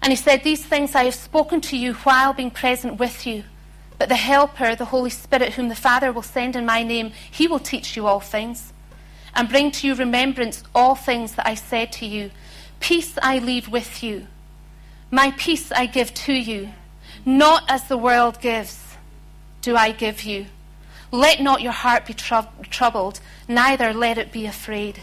And 0.00 0.10
he 0.12 0.16
said, 0.16 0.42
These 0.42 0.64
things 0.64 0.94
I 0.94 1.04
have 1.04 1.14
spoken 1.14 1.60
to 1.62 1.76
you 1.76 1.94
while 1.94 2.32
being 2.32 2.50
present 2.50 2.98
with 2.98 3.26
you. 3.26 3.44
But 3.98 4.08
the 4.08 4.16
Helper, 4.16 4.74
the 4.74 4.86
Holy 4.86 5.10
Spirit, 5.10 5.52
whom 5.52 5.68
the 5.68 5.76
Father 5.76 6.12
will 6.12 6.22
send 6.22 6.56
in 6.56 6.66
my 6.66 6.82
name, 6.82 7.12
he 7.30 7.46
will 7.46 7.60
teach 7.60 7.96
you 7.96 8.06
all 8.06 8.20
things 8.20 8.72
and 9.34 9.48
bring 9.48 9.70
to 9.70 9.86
you 9.86 9.94
remembrance 9.94 10.62
all 10.74 10.94
things 10.94 11.34
that 11.34 11.46
I 11.46 11.54
said 11.54 11.92
to 11.92 12.06
you. 12.06 12.30
Peace 12.80 13.16
I 13.22 13.38
leave 13.38 13.68
with 13.68 14.02
you. 14.02 14.26
My 15.10 15.30
peace 15.32 15.70
I 15.70 15.86
give 15.86 16.12
to 16.14 16.32
you. 16.32 16.70
Not 17.24 17.64
as 17.68 17.88
the 17.88 17.96
world 17.96 18.40
gives, 18.40 18.96
do 19.60 19.76
I 19.76 19.92
give 19.92 20.22
you. 20.22 20.46
Let 21.12 21.40
not 21.40 21.60
your 21.60 21.72
heart 21.72 22.06
be 22.06 22.14
tr- 22.14 22.48
troubled, 22.70 23.20
neither 23.46 23.92
let 23.92 24.18
it 24.18 24.32
be 24.32 24.46
afraid. 24.46 25.00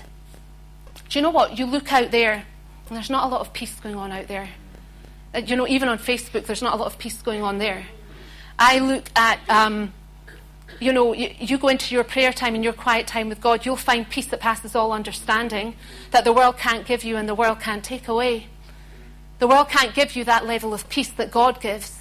Do 1.09 1.17
you 1.17 1.23
know 1.23 1.29
what? 1.29 1.57
You 1.57 1.65
look 1.65 1.93
out 1.93 2.11
there, 2.11 2.33
and 2.33 2.95
there's 2.95 3.09
not 3.09 3.25
a 3.25 3.27
lot 3.27 3.41
of 3.41 3.53
peace 3.53 3.73
going 3.79 3.95
on 3.95 4.11
out 4.11 4.27
there. 4.27 4.49
Uh, 5.33 5.39
you 5.39 5.55
know, 5.55 5.67
even 5.67 5.87
on 5.87 5.97
Facebook, 5.97 6.45
there's 6.45 6.61
not 6.61 6.73
a 6.73 6.77
lot 6.77 6.87
of 6.87 6.97
peace 6.97 7.21
going 7.21 7.41
on 7.41 7.57
there. 7.57 7.85
I 8.57 8.79
look 8.79 9.05
at, 9.15 9.39
um, 9.47 9.93
you 10.79 10.91
know, 10.91 11.13
you, 11.13 11.33
you, 11.39 11.57
go 11.57 11.67
into 11.69 11.95
your 11.95 12.03
prayer 12.03 12.33
time 12.33 12.55
and 12.55 12.63
your 12.63 12.73
quiet 12.73 13.07
time 13.07 13.29
with 13.29 13.39
God, 13.39 13.65
you'll 13.65 13.75
find 13.75 14.09
peace 14.09 14.27
that 14.27 14.39
passes 14.39 14.75
all 14.75 14.91
understanding, 14.91 15.75
that 16.11 16.25
the 16.25 16.33
world 16.33 16.57
can't 16.57 16.85
give 16.85 17.03
you 17.03 17.15
and 17.15 17.29
the 17.29 17.35
world 17.35 17.59
can't 17.59 17.83
take 17.83 18.07
away. 18.07 18.47
The 19.37 19.47
world 19.47 19.69
can't 19.69 19.93
give 19.93 20.15
you 20.15 20.25
that 20.25 20.45
level 20.45 20.73
of 20.73 20.89
peace 20.89 21.09
that 21.09 21.31
God 21.31 21.61
gives, 21.61 21.98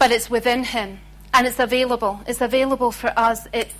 but 0.00 0.10
it's 0.10 0.30
within 0.30 0.64
Him 0.64 0.98
and 1.34 1.46
it's 1.46 1.60
available. 1.60 2.22
It's 2.26 2.40
available 2.40 2.90
for 2.90 3.12
us. 3.16 3.46
It's, 3.52 3.74